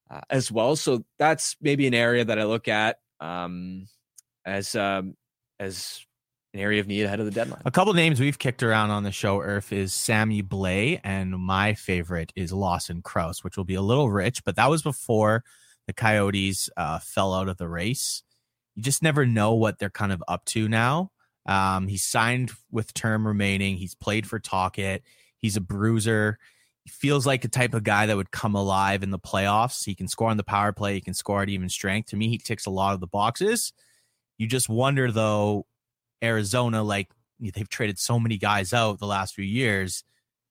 [0.10, 3.88] uh, as well, so that's maybe an area that I look at um,
[4.46, 5.16] as um,
[5.60, 6.06] as
[6.54, 7.62] an area of need ahead of the deadline.
[7.66, 11.74] A couple names we've kicked around on the show, Irf, is Sammy Blais, and my
[11.74, 15.44] favorite is Lawson Crouse, which will be a little rich, but that was before
[15.88, 18.24] the Coyotes uh, fell out of the race.
[18.76, 21.12] You just never know what they're kind of up to now.
[21.46, 23.78] Um, signed with term remaining.
[23.78, 25.04] He's played for Tocchet.
[25.38, 26.40] He's a bruiser.
[26.84, 29.86] He feels like the type of guy that would come alive in the playoffs.
[29.86, 30.94] He can score on the power play.
[30.96, 32.10] He can score at even strength.
[32.10, 33.74] To me, he ticks a lot of the boxes.
[34.38, 35.66] You just wonder though
[36.24, 37.10] Arizona, like
[37.40, 40.04] they've traded so many guys out the last few years.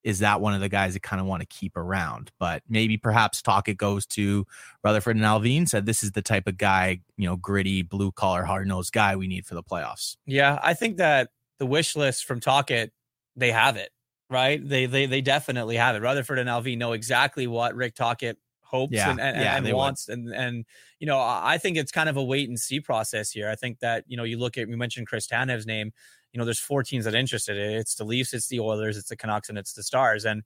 [0.05, 2.31] Is that one of the guys that kind of want to keep around?
[2.39, 4.47] But maybe perhaps Tocchet goes to
[4.83, 8.45] Rutherford and Allvin said this is the type of guy, you know, gritty, blue collar,
[8.45, 10.17] hard nosed guy we need for the playoffs.
[10.27, 12.93] Yeah, I think that the wish list from Tocchet,
[13.37, 13.91] they have it,
[14.29, 14.67] right?
[14.67, 16.03] They they they definitely have it.
[16.03, 18.37] Rutherford and Allvin know exactly what Rick Tocchet
[18.73, 20.65] hopes Yeah, and, and, yeah, and wants and and
[20.99, 23.49] you know I I think it's kind of a wait and see process here.
[23.49, 25.93] I think that you know you look at we mentioned Chris Tanev's name.
[26.33, 27.57] You know, there's four teams that are interested.
[27.57, 30.25] It's the Leafs, it's the Oilers, it's the Canucks, and it's the Stars.
[30.25, 30.43] And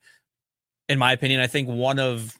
[0.89, 2.37] in my opinion, I think one of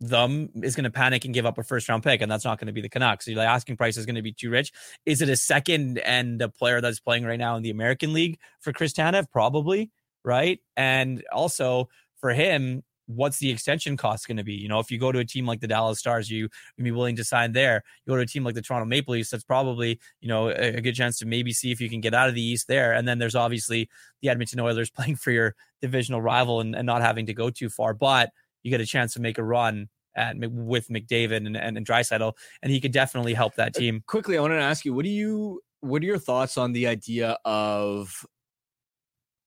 [0.00, 2.58] them is going to panic and give up a first round pick, and that's not
[2.58, 3.24] going to be the Canucks.
[3.24, 4.72] The asking price is going to be too rich.
[5.06, 8.38] Is it a second and a player that's playing right now in the American League
[8.60, 9.30] for Chris Tanev?
[9.30, 9.90] Probably,
[10.24, 10.60] right?
[10.76, 11.88] And also
[12.20, 14.54] for him, what's the extension cost going to be?
[14.54, 16.90] You know, if you go to a team like the Dallas Stars, you would be
[16.90, 17.82] willing to sign there.
[18.04, 20.76] You go to a team like the Toronto Maple Leafs, that's probably, you know, a,
[20.76, 22.92] a good chance to maybe see if you can get out of the East there.
[22.92, 23.88] And then there's obviously
[24.22, 27.68] the Edmonton Oilers playing for your divisional rival and, and not having to go too
[27.68, 27.94] far.
[27.94, 28.30] But
[28.62, 32.32] you get a chance to make a run at with McDavid and and, and Draisaitl,
[32.62, 34.02] and he could definitely help that uh, team.
[34.06, 36.86] Quickly, I want to ask you, what do you what are your thoughts on the
[36.86, 38.26] idea of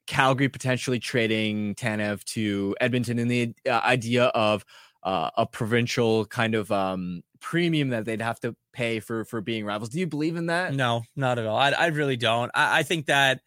[0.10, 4.66] Calgary potentially trading Tanev to Edmonton and the uh, idea of
[5.04, 9.66] uh, a provincial kind of um, premium that they'd have to pay for for being
[9.66, 9.90] rivals.
[9.90, 10.74] Do you believe in that?
[10.74, 11.56] No, not at all.
[11.56, 12.50] I, I really don't.
[12.56, 13.42] I, I think that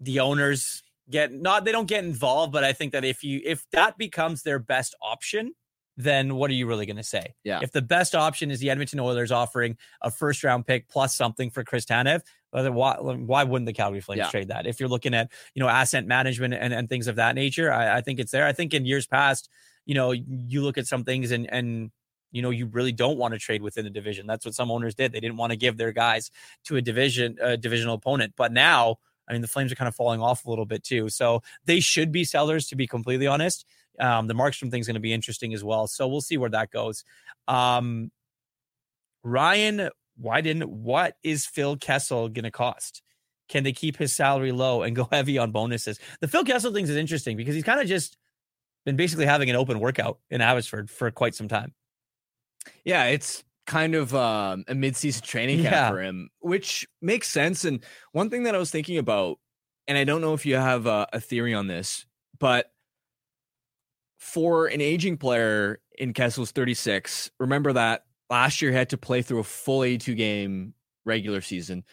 [0.00, 3.64] the owners get not they don't get involved, but I think that if you if
[3.72, 5.54] that becomes their best option,
[5.96, 7.34] then what are you really going to say?
[7.42, 7.60] Yeah.
[7.62, 11.48] If the best option is the Edmonton Oilers offering a first round pick plus something
[11.48, 12.20] for Chris Tanev,
[12.52, 14.30] why why wouldn't the Calgary Flames Yeah.
[14.30, 14.66] trade that?
[14.66, 17.98] If you're looking at you know asset management and, and things of that nature, I,
[17.98, 18.46] I think it's there.
[18.46, 19.48] I think in years past,
[19.86, 21.90] you know, you look at some things and and
[22.32, 24.26] you know you really don't want to trade within the division.
[24.26, 25.12] That's what some owners did.
[25.12, 26.30] They didn't want to give their guys
[26.64, 28.34] to a division a divisional opponent.
[28.36, 28.96] But now,
[29.28, 31.08] I mean, the Flames are kind of falling off a little bit too.
[31.08, 33.64] So they should be sellers, to be completely honest.
[34.00, 35.86] Um, the Markstrom thing's going to be interesting as well.
[35.86, 37.04] So we'll see where that goes.
[37.48, 38.10] Um,
[39.22, 39.90] Ryan,
[40.20, 43.02] why didn't what is Phil Kessel going to cost?
[43.48, 45.98] Can they keep his salary low and go heavy on bonuses?
[46.20, 48.16] The Phil Kessel thing is interesting because he's kind of just
[48.84, 51.72] been basically having an open workout in Abbotsford for quite some time.
[52.84, 55.90] Yeah, it's kind of um, a mid-season training camp Yeah.
[55.90, 57.64] for him, which makes sense.
[57.64, 59.38] And one thing that I was thinking about,
[59.86, 62.06] and I don't know if you have a, a theory on this,
[62.38, 62.70] but
[64.18, 69.22] for an aging player in Kessel's 36, remember that last year he had to play
[69.22, 70.74] through a full 82 game
[71.04, 71.84] regular season.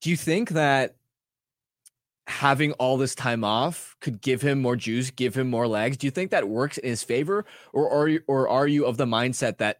[0.00, 0.96] Do you think that
[2.26, 5.96] having all this time off could give him more juice, give him more legs?
[5.96, 8.96] Do you think that works in his favor, or are you, or are you of
[8.96, 9.78] the mindset that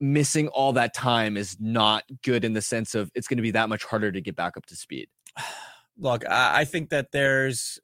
[0.00, 3.52] missing all that time is not good in the sense of it's going to be
[3.52, 5.08] that much harder to get back up to speed?
[5.98, 7.78] Look, I think that there's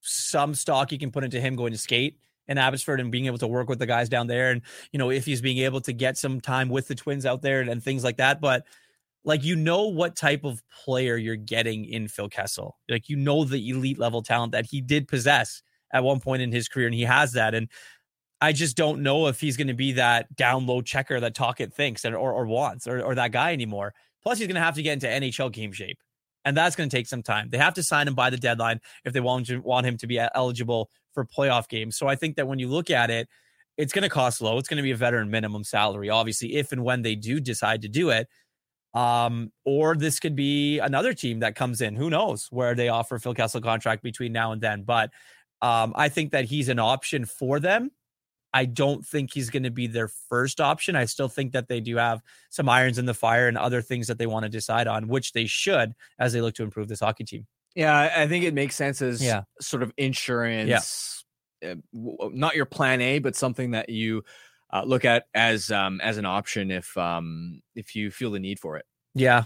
[0.00, 2.18] some stock you can put into him going to skate
[2.48, 4.50] in Abbotsford and being able to work with the guys down there.
[4.50, 7.42] And, you know, if he's being able to get some time with the twins out
[7.42, 8.40] there and, and things like that.
[8.40, 8.64] But
[9.24, 12.78] like, you know, what type of player you're getting in Phil Kessel.
[12.88, 16.52] Like, you know, the elite level talent that he did possess at one point in
[16.52, 17.54] his career, and he has that.
[17.54, 17.68] And
[18.40, 21.74] I just don't know if he's going to be that down low checker that Tocchet
[21.74, 23.94] thinks and, or, or wants or, or that guy anymore.
[24.22, 25.98] Plus, he's going to have to get into NHL game shape
[26.48, 27.50] and that's going to take some time.
[27.50, 30.18] They have to sign him by the deadline if they want want him to be
[30.18, 31.96] eligible for playoff games.
[31.96, 33.28] So I think that when you look at it,
[33.76, 34.58] it's going to cost low.
[34.58, 37.82] It's going to be a veteran minimum salary, obviously, if and when they do decide
[37.82, 38.28] to do it.
[38.94, 41.96] Um, or this could be another team that comes in.
[41.96, 44.82] Who knows where they offer Phil Kessel contract between now and then?
[44.82, 45.10] But
[45.60, 47.90] um, I think that he's an option for them.
[48.54, 50.96] I don't think he's going to be their first option.
[50.96, 54.06] I still think that they do have some irons in the fire and other things
[54.06, 57.00] that they want to decide on, which they should as they look to improve this
[57.00, 57.46] hockey team.
[57.78, 59.42] Yeah, I- I think it makes sense as Yeah.
[59.60, 61.24] sort of insurance.
[61.64, 64.24] uh, w- not your plan A, but something that you
[64.72, 68.58] uh, look at as um, as an option if um, if you feel the need
[68.60, 68.84] for it.
[69.14, 69.44] Yeah.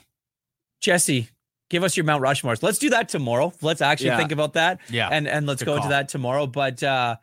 [0.81, 1.29] Jesse,
[1.71, 2.63] give us your Mount Rushmores.
[2.63, 3.53] Let's do that tomorrow.
[3.63, 4.17] Let's actually Yeah.
[4.19, 4.81] think about that.
[4.91, 5.09] Yeah.
[5.13, 5.85] And and let's Good go call.
[5.85, 6.47] into that tomorrow.
[6.47, 7.17] But uh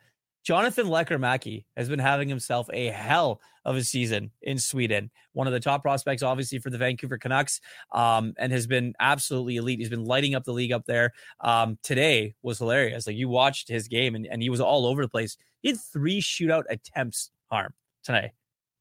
[0.44, 5.10] Jonathan Lekkerimäki has been having himself a hell of a season in Sweden.
[5.32, 7.60] One of the top prospects, obviously, for the Vancouver Canucks,
[7.92, 9.78] um, and has been absolutely elite.
[9.78, 11.12] He's been lighting up the league up there.
[11.40, 13.06] Um, today was hilarious.
[13.06, 15.36] Like you watched his game, and, and he was all over the place.
[15.62, 18.30] He had three shootout attempts harm tonight.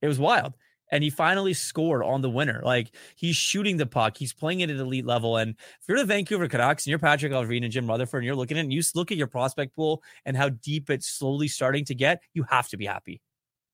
[0.01, 0.53] It was wild
[0.91, 2.61] and he finally scored on the winner.
[2.63, 5.37] Like he's shooting the puck, he's playing it at elite level.
[5.37, 8.35] And if you're the Vancouver Canucks and you're Patrick Allvin and Jim Rutherford, and you're
[8.35, 11.85] looking at and you look at your prospect pool and how deep it's slowly starting
[11.85, 13.21] to get, you have to be happy.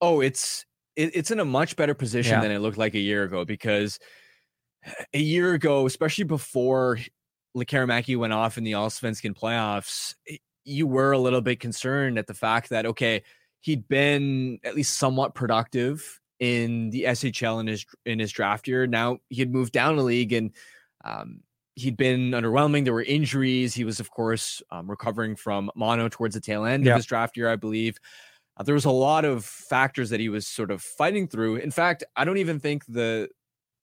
[0.01, 2.41] Oh, it's it, it's in a much better position yeah.
[2.41, 3.99] than it looked like a year ago because
[5.13, 6.99] a year ago, especially before
[7.55, 10.15] Lekkerimäki went off in the Allsvenskan playoffs,
[10.63, 13.23] you were a little bit concerned at the fact that okay,
[13.61, 18.87] he'd been at least somewhat productive in the SHL in his in his draft year.
[18.87, 20.51] Now he had moved down the league and
[21.03, 21.41] um,
[21.75, 22.83] he'd been underwhelming.
[22.83, 23.73] There were injuries.
[23.73, 27.37] He was, of course, um, recovering from mono towards the tail end of his draft
[27.37, 27.99] year, I believe.
[28.58, 31.58] Uh, there was a lot of factors that he was sort of fighting through.
[31.58, 33.30] In fact, I don't even think the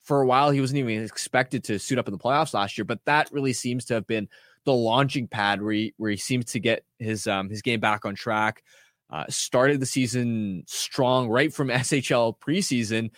[0.02, 2.84] for a while he wasn't even expected to suit up in the playoffs last year,
[2.84, 4.28] but that really seems to have been
[4.64, 8.04] the launching pad where he where he seems to get his um, his game back
[8.04, 8.62] on track.
[9.10, 13.10] Uh, started the season strong right from SHL preseason,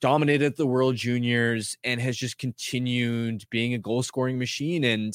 [0.00, 4.82] dominated the World Juniors, and has just continued being a goal scoring machine.
[4.82, 5.14] And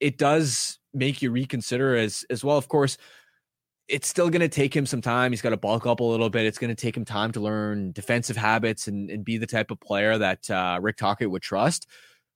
[0.00, 2.56] it does make you reconsider as as well.
[2.56, 2.96] Of course,
[3.88, 5.32] it's still going to take him some time.
[5.32, 6.46] He's got to bulk up a little bit.
[6.46, 9.70] It's going to take him time to learn defensive habits and, and be the type
[9.70, 11.86] of player that uh, Rick Tocchet would trust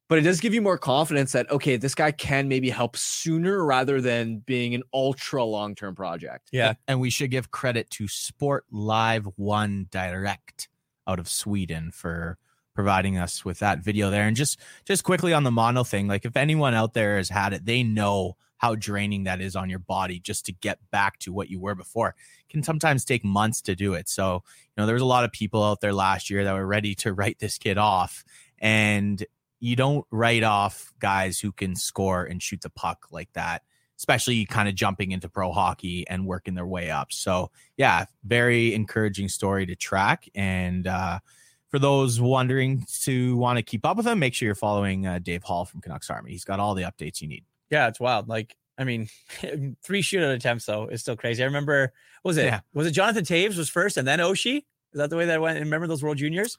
[0.09, 3.64] but it does give you more confidence that okay this guy can maybe help sooner
[3.64, 8.64] rather than being an ultra long-term project yeah and we should give credit to sport
[8.70, 10.68] live one direct
[11.07, 12.38] out of sweden for
[12.74, 16.24] providing us with that video there and just just quickly on the mono thing like
[16.24, 19.78] if anyone out there has had it they know how draining that is on your
[19.78, 22.14] body just to get back to what you were before it
[22.50, 25.32] can sometimes take months to do it so you know there was a lot of
[25.32, 28.24] people out there last year that were ready to write this kid off
[28.59, 29.24] and
[29.61, 33.62] you don't write off guys who can score and shoot the puck like that,
[33.98, 37.12] especially kind of jumping into pro hockey and working their way up.
[37.12, 40.28] So, yeah, very encouraging story to track.
[40.34, 41.20] And uh,
[41.68, 45.18] for those wondering to want to keep up with him, make sure you're following uh,
[45.20, 46.32] Dave Hall from Canucks Army.
[46.32, 47.44] He's got all the updates you need.
[47.70, 48.28] Yeah, it's wild.
[48.28, 49.08] Like, I mean,
[49.82, 51.42] three shootout attempts though is still crazy.
[51.42, 51.92] I remember,
[52.24, 52.60] was it yeah.
[52.74, 54.58] was it Jonathan Toews was first and then Oshie?
[54.58, 55.58] Is that the way that went?
[55.58, 56.58] remember those World Juniors?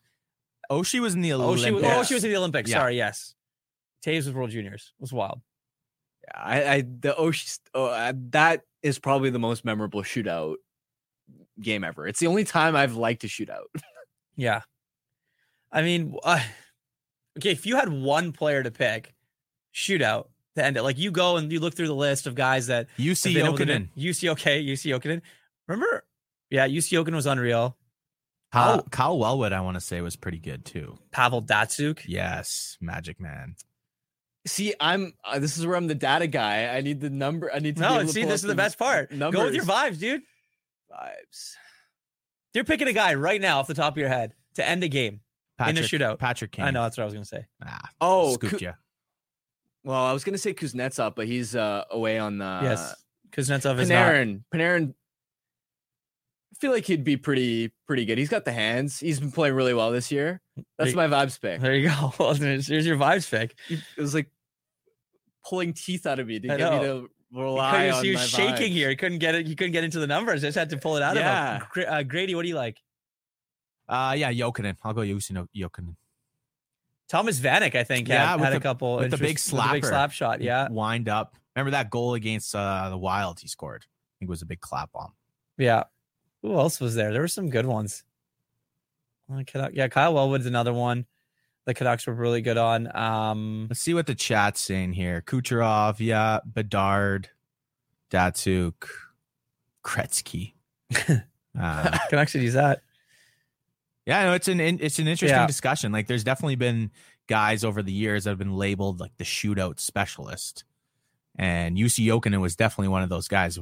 [0.71, 1.61] Oshie was in the Olympics.
[1.61, 2.69] Oh, she was, oh, she was in the Olympics.
[2.69, 2.77] Yeah.
[2.77, 3.35] Sorry, yes.
[4.05, 4.93] Toews was World Juniors.
[4.99, 5.41] It was wild.
[6.23, 10.55] Yeah, I, I the Oshie oh, uh, that is probably the most memorable shootout
[11.61, 12.07] game ever.
[12.07, 13.65] It's the only time I've liked a shootout.
[14.35, 14.61] yeah,
[15.71, 16.41] I mean, uh,
[17.37, 19.13] okay, if you had one player to pick,
[19.73, 20.27] shootout
[20.57, 22.87] to end it, like you go and you look through the list of guys that
[22.97, 25.21] Jussi Jokinen, UC okay, Jussi Jokinen.
[25.67, 26.03] Remember,
[26.49, 27.75] yeah, Jussi Jokinen was unreal.
[28.51, 30.97] Kyle, Kyle Wellwood, I want to say, was pretty good too.
[31.11, 32.03] Pavel Datsyuk.
[32.07, 33.55] Yes, Magic Man.
[34.45, 35.13] See, I'm.
[35.25, 36.67] Uh, this is where I'm the data guy.
[36.67, 37.53] I need the number.
[37.53, 37.81] I need to.
[37.81, 39.11] No, see, this is the best part.
[39.11, 39.39] Numbers.
[39.39, 40.21] Go with your vibes, dude.
[40.91, 41.53] Vibes.
[42.53, 44.89] You're picking a guy right now off the top of your head to end the
[44.89, 45.19] game
[45.57, 46.19] Patrick, in a shootout.
[46.19, 46.65] Patrick Kane.
[46.65, 47.45] I know that's what I was gonna say.
[47.63, 48.73] Ah, oh, scooped you.
[49.87, 52.59] Well, I was gonna say Kuznetsov, but he's uh, away on the.
[52.61, 52.93] Yes,
[53.31, 54.41] Kuznetsov is Panarin.
[54.51, 54.59] Not...
[54.59, 54.93] Panarin
[56.57, 58.17] I feel like he'd be pretty pretty good.
[58.17, 58.99] He's got the hands.
[58.99, 60.41] He's been playing really well this year.
[60.77, 61.61] That's my vibes pick.
[61.61, 62.13] There you go.
[62.19, 63.55] Well, here's your vibes pick.
[63.69, 64.31] It was like
[65.47, 66.79] pulling teeth out of me to I get know.
[66.79, 68.03] me to rely he on.
[68.03, 68.75] He was shaking vibes.
[68.75, 68.89] here.
[68.89, 69.45] He couldn't get it.
[69.45, 70.43] He couldn't get into the numbers.
[70.43, 71.57] I just had to pull it out yeah.
[71.57, 71.85] of him.
[71.87, 72.81] Uh, Grady, what do you like?
[73.87, 74.75] Uh, yeah, Jokinen.
[74.83, 75.95] I'll go Jussi Jokinen.
[77.09, 79.85] Thomas Vanek, I think, yeah, had, had the, a couple with the big slap, big
[79.85, 80.41] slap shot.
[80.41, 81.35] Yeah, wind up.
[81.55, 83.39] Remember that goal against uh, the Wild?
[83.39, 83.85] He scored.
[83.85, 85.13] I think it was a big clap bomb.
[85.57, 85.83] Yeah,
[86.41, 87.11] who else was there?
[87.11, 88.03] There were some good ones.
[89.73, 91.05] Yeah, Kyle Wellwood's another one.
[91.65, 92.95] The Canucks were really good on.
[92.95, 95.21] Um, Let's see what the chat's saying here.
[95.21, 97.29] Kucherov, yeah, Bedard,
[98.09, 98.87] Datsyuk,
[99.83, 100.53] Kretzky.
[101.59, 102.83] uh, Canucks should use that.
[104.07, 105.45] Yeah, no, it's an it's an interesting yeah.
[105.45, 105.91] discussion.
[105.91, 106.91] Like, there's definitely been
[107.27, 110.63] guys over the years that have been labeled like the shootout specialist,
[111.35, 113.59] and Jussi Jokinen was definitely one of those guys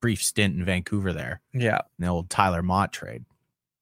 [0.00, 1.40] brief stint in Vancouver there.
[1.52, 1.78] Yeah.
[1.98, 3.24] The old Tyler Motte trade.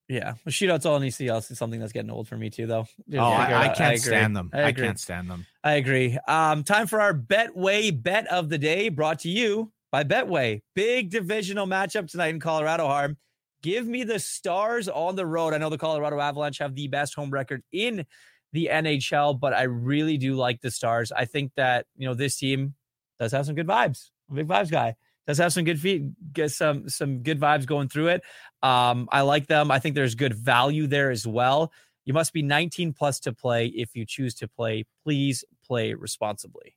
[0.09, 0.35] Yeah.
[0.45, 2.87] Well, shootouts all in ECL is something that's getting old for me too, though.
[3.15, 4.51] Oh, I, I, can't I stand them.
[4.53, 5.47] I, I, can't stand them.
[5.63, 6.19] I agree.
[6.29, 10.61] Um, time for our Betway bet of the day brought to you by Betway.
[10.75, 13.17] Big divisional matchup tonight in Colorado Harm.
[13.65, 15.55] Give me the stars on the road.
[15.55, 18.05] I know the Colorado Avalanche have the best home record in
[18.53, 21.11] the NHL, but I really do like the stars.
[21.11, 22.75] I think that, you know, this team
[23.19, 24.11] does have some good vibes.
[24.29, 24.97] I'm a big vibes guy.
[25.27, 26.03] Does have some good feet,
[26.35, 28.23] get some some good vibes going through it.
[28.63, 29.71] Um, I like them.
[29.71, 31.73] I think there's good value there as well.
[32.05, 34.85] You must be 19 plus to play if you choose to play.
[35.05, 36.77] Please play responsibly.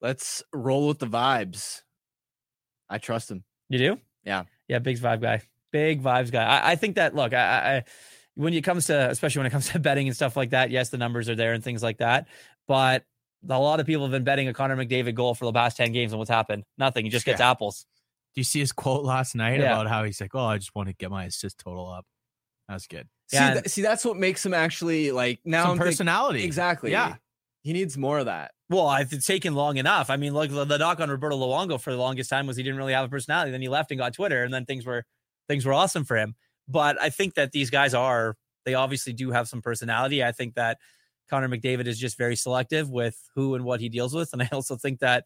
[0.00, 1.82] Let's roll with the vibes.
[2.88, 3.44] I trust them.
[3.68, 4.00] You do?
[4.24, 4.44] Yeah.
[4.68, 5.42] Yeah, big vibe guy.
[5.74, 6.44] Big vibes guy.
[6.44, 7.84] I, I think that look, I, I
[8.36, 10.90] when it comes to especially when it comes to betting and stuff like that, yes,
[10.90, 12.28] the numbers are there and things like that.
[12.68, 13.02] But
[13.50, 15.90] a lot of people have been betting a Connor McDavid goal for the past 10
[15.90, 16.62] games, and what's happened?
[16.78, 17.04] Nothing.
[17.04, 17.50] He just gets Yeah.
[17.50, 17.86] apples.
[18.34, 19.72] Do you see his quote last night Yeah.
[19.72, 22.06] about how he's like, "Oh, I just want to get my assist total up."
[22.68, 23.08] That was good.
[23.30, 26.44] See, Yeah, th- see, that's what makes him actually like now Some I'm think- personality.
[26.44, 26.92] exactly.
[26.92, 27.16] Yeah.
[27.64, 28.52] He needs more of that.
[28.70, 30.08] Well, it's taken long enough.
[30.10, 32.62] I mean, look, the, the knock on Roberto Luongo for the longest time was he
[32.62, 33.50] didn't really have a personality.
[33.50, 35.04] Then he left and got Twitter, and then things were
[35.48, 36.34] things were awesome for him.
[36.68, 40.24] But I think that these guys are they obviously do have some personality.
[40.24, 40.78] I think that
[41.28, 44.48] Connor McDavid is just very selective with who and what he deals with, and I
[44.52, 45.24] also think that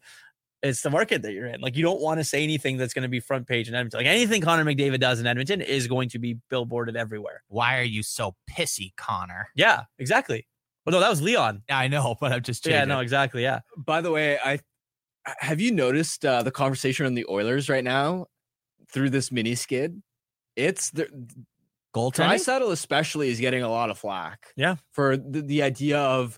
[0.61, 1.61] it's the market that you're in.
[1.61, 3.99] Like you don't want to say anything that's going to be front page in Edmonton.
[3.99, 7.43] Like anything Connor McDavid does in Edmonton is going to be billboarded everywhere.
[7.47, 9.47] Why are you so pissy, Connor?
[9.55, 10.47] Yeah, exactly.
[10.85, 11.63] Well, no, that was Leon.
[11.69, 12.89] Yeah, I know, but I'm just Yeah, changing.
[12.89, 13.41] no, exactly.
[13.41, 13.61] Yeah.
[13.77, 14.59] By the way, I
[15.39, 18.25] have you noticed uh, the conversation on the Oilers right now
[18.91, 20.01] through this mini skid?
[20.55, 21.07] It's the
[21.95, 22.37] Goaltending.
[22.37, 24.47] Draisaitl especially is getting a lot of flack.
[24.55, 24.75] Yeah.
[24.91, 26.37] For the, the idea of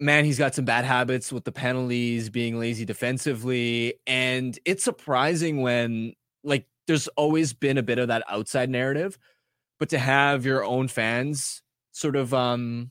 [0.00, 3.94] man, he's got some bad habits with the penalties, being lazy defensively.
[4.06, 9.16] And it's surprising when like there's always been a bit of that outside narrative,
[9.78, 11.62] but to have your own fans
[11.92, 12.90] sort of um,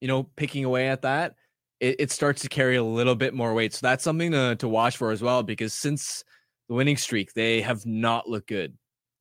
[0.00, 1.34] you know, picking away at that,
[1.80, 3.74] it, it starts to carry a little bit more weight.
[3.74, 6.22] So that's something to, to watch for as well, because since
[6.68, 8.76] the winning streak, they have not looked good.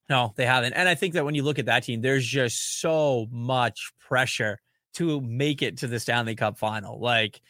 [0.10, 0.74] No, they haven't.
[0.74, 4.60] And I think that when you look at that team, there's just so much pressure
[4.95, 6.99] to make it to the Stanley Cup final.
[6.99, 7.41] Like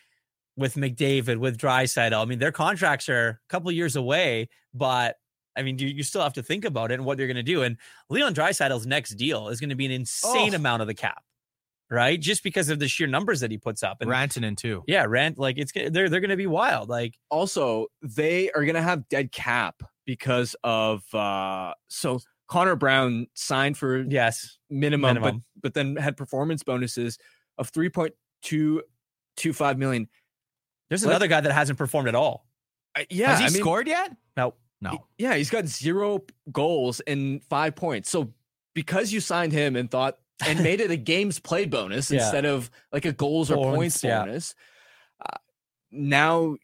[0.55, 2.19] with McDavid, with Draisaitl.
[2.19, 5.15] I mean, their contracts are a couple years away, but
[5.55, 7.43] I mean, you, you still have to think about it and what they're going to
[7.43, 7.61] do.
[7.63, 7.77] And
[8.09, 10.55] Leon Draisaitl's next deal is going to be an insane Oh.
[10.55, 11.21] amount of the cap,
[11.91, 12.19] right?
[12.19, 13.97] Just because of the sheer numbers that he puts up.
[14.01, 14.83] And Rantanen too.
[14.87, 16.89] yeah, rent like it's they're they're going to be wild.
[16.89, 19.75] Like also they are going to have dead cap
[20.07, 25.43] because of uh so Connor Brown signed for yes, minimum, minimum.
[25.55, 27.17] but but then had performance bonuses
[27.57, 30.07] of 3.225 million.
[30.89, 32.45] there's Let- another guy that hasn't performed at all.
[32.95, 34.15] Uh, yeah, Has he I mean, scored yet?
[34.35, 35.05] No, No.
[35.17, 38.09] Yeah, he's got zero goals and 5 points.
[38.09, 38.33] So
[38.73, 42.21] because you signed him and thought and made it a games played bonus Yeah.
[42.23, 44.19] instead of like a goals or Points, points yeah.
[44.23, 44.55] bonus.
[45.19, 45.37] Uh,
[45.91, 46.55] now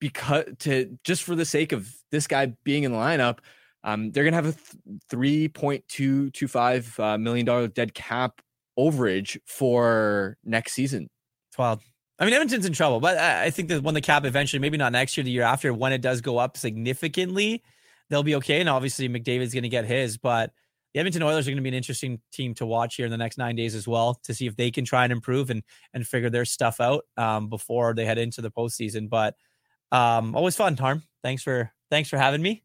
[0.00, 3.38] because to just for the sake of this guy being in the lineup,
[3.84, 7.94] um, they're gonna have a th- three point two two five uh, million dollar dead
[7.94, 8.40] cap
[8.78, 11.08] overage for next season.
[11.50, 11.80] It's wild.
[12.18, 14.76] I mean, Edmonton's in trouble, but I I think that when the cap eventually, maybe
[14.76, 17.62] not next year, the year after, when it does go up significantly,
[18.10, 18.60] they'll be okay.
[18.60, 20.52] And obviously, McDavid's going to get his, but
[20.92, 23.16] the Edmonton Oilers are going to be an interesting team to watch here in the
[23.16, 25.62] next nine days as well to see if they can try and improve and
[25.94, 29.08] and figure their stuff out um, before they head into the postseason.
[29.08, 29.34] But
[29.92, 31.02] um, always fun, Harm.
[31.22, 32.64] Thanks for thanks for having me.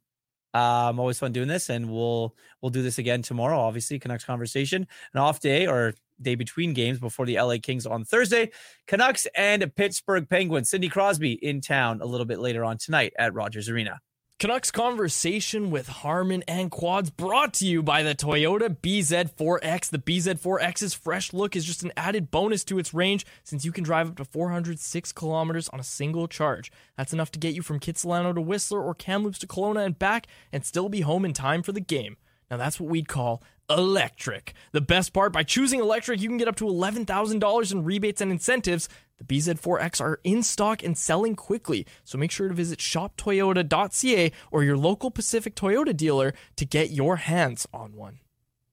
[0.55, 3.59] Um, always fun doing this, and we'll we'll do this again tomorrow.
[3.59, 8.05] Obviously, Canucks conversation, an off day or day between games before the LA Kings on
[8.05, 8.51] Thursday.
[8.87, 10.69] Canucks and Pittsburgh Penguins.
[10.69, 13.99] Sidney Crosby in town a little bit later on tonight at Rogers Arena.
[14.38, 19.89] Canucks conversation with Harman and Quads brought to you by the Toyota BZ4X.
[19.89, 23.86] The BZ4X's fresh look is just an added bonus to its range since you can
[23.86, 26.69] drive up to 406 kilometers on a single charge.
[26.97, 30.27] That's enough to get you from Kitsilano to Whistler or Kamloops to Kelowna and back
[30.51, 32.17] and still be home in time for the game.
[32.51, 34.53] Now that's what we'd call electric.
[34.72, 38.32] The best part, by choosing electric, you can get up to $11,000 in rebates and
[38.32, 38.89] incentives.
[39.18, 44.63] The BZ4X are in stock and selling quickly, so make sure to visit shoptoyota.ca or
[44.63, 48.20] your local Pacific Toyota dealer to get your hands on one.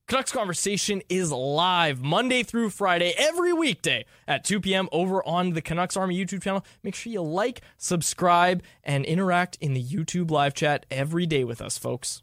[0.09, 4.88] Canucks Conversation is live Monday through Friday, every weekday at 2 p.m.
[4.93, 6.66] over on the Canucks Army YouTube channel.
[6.82, 11.62] Make sure you like, subscribe, and interact in the YouTube live chat every day with
[11.62, 12.22] us, folks.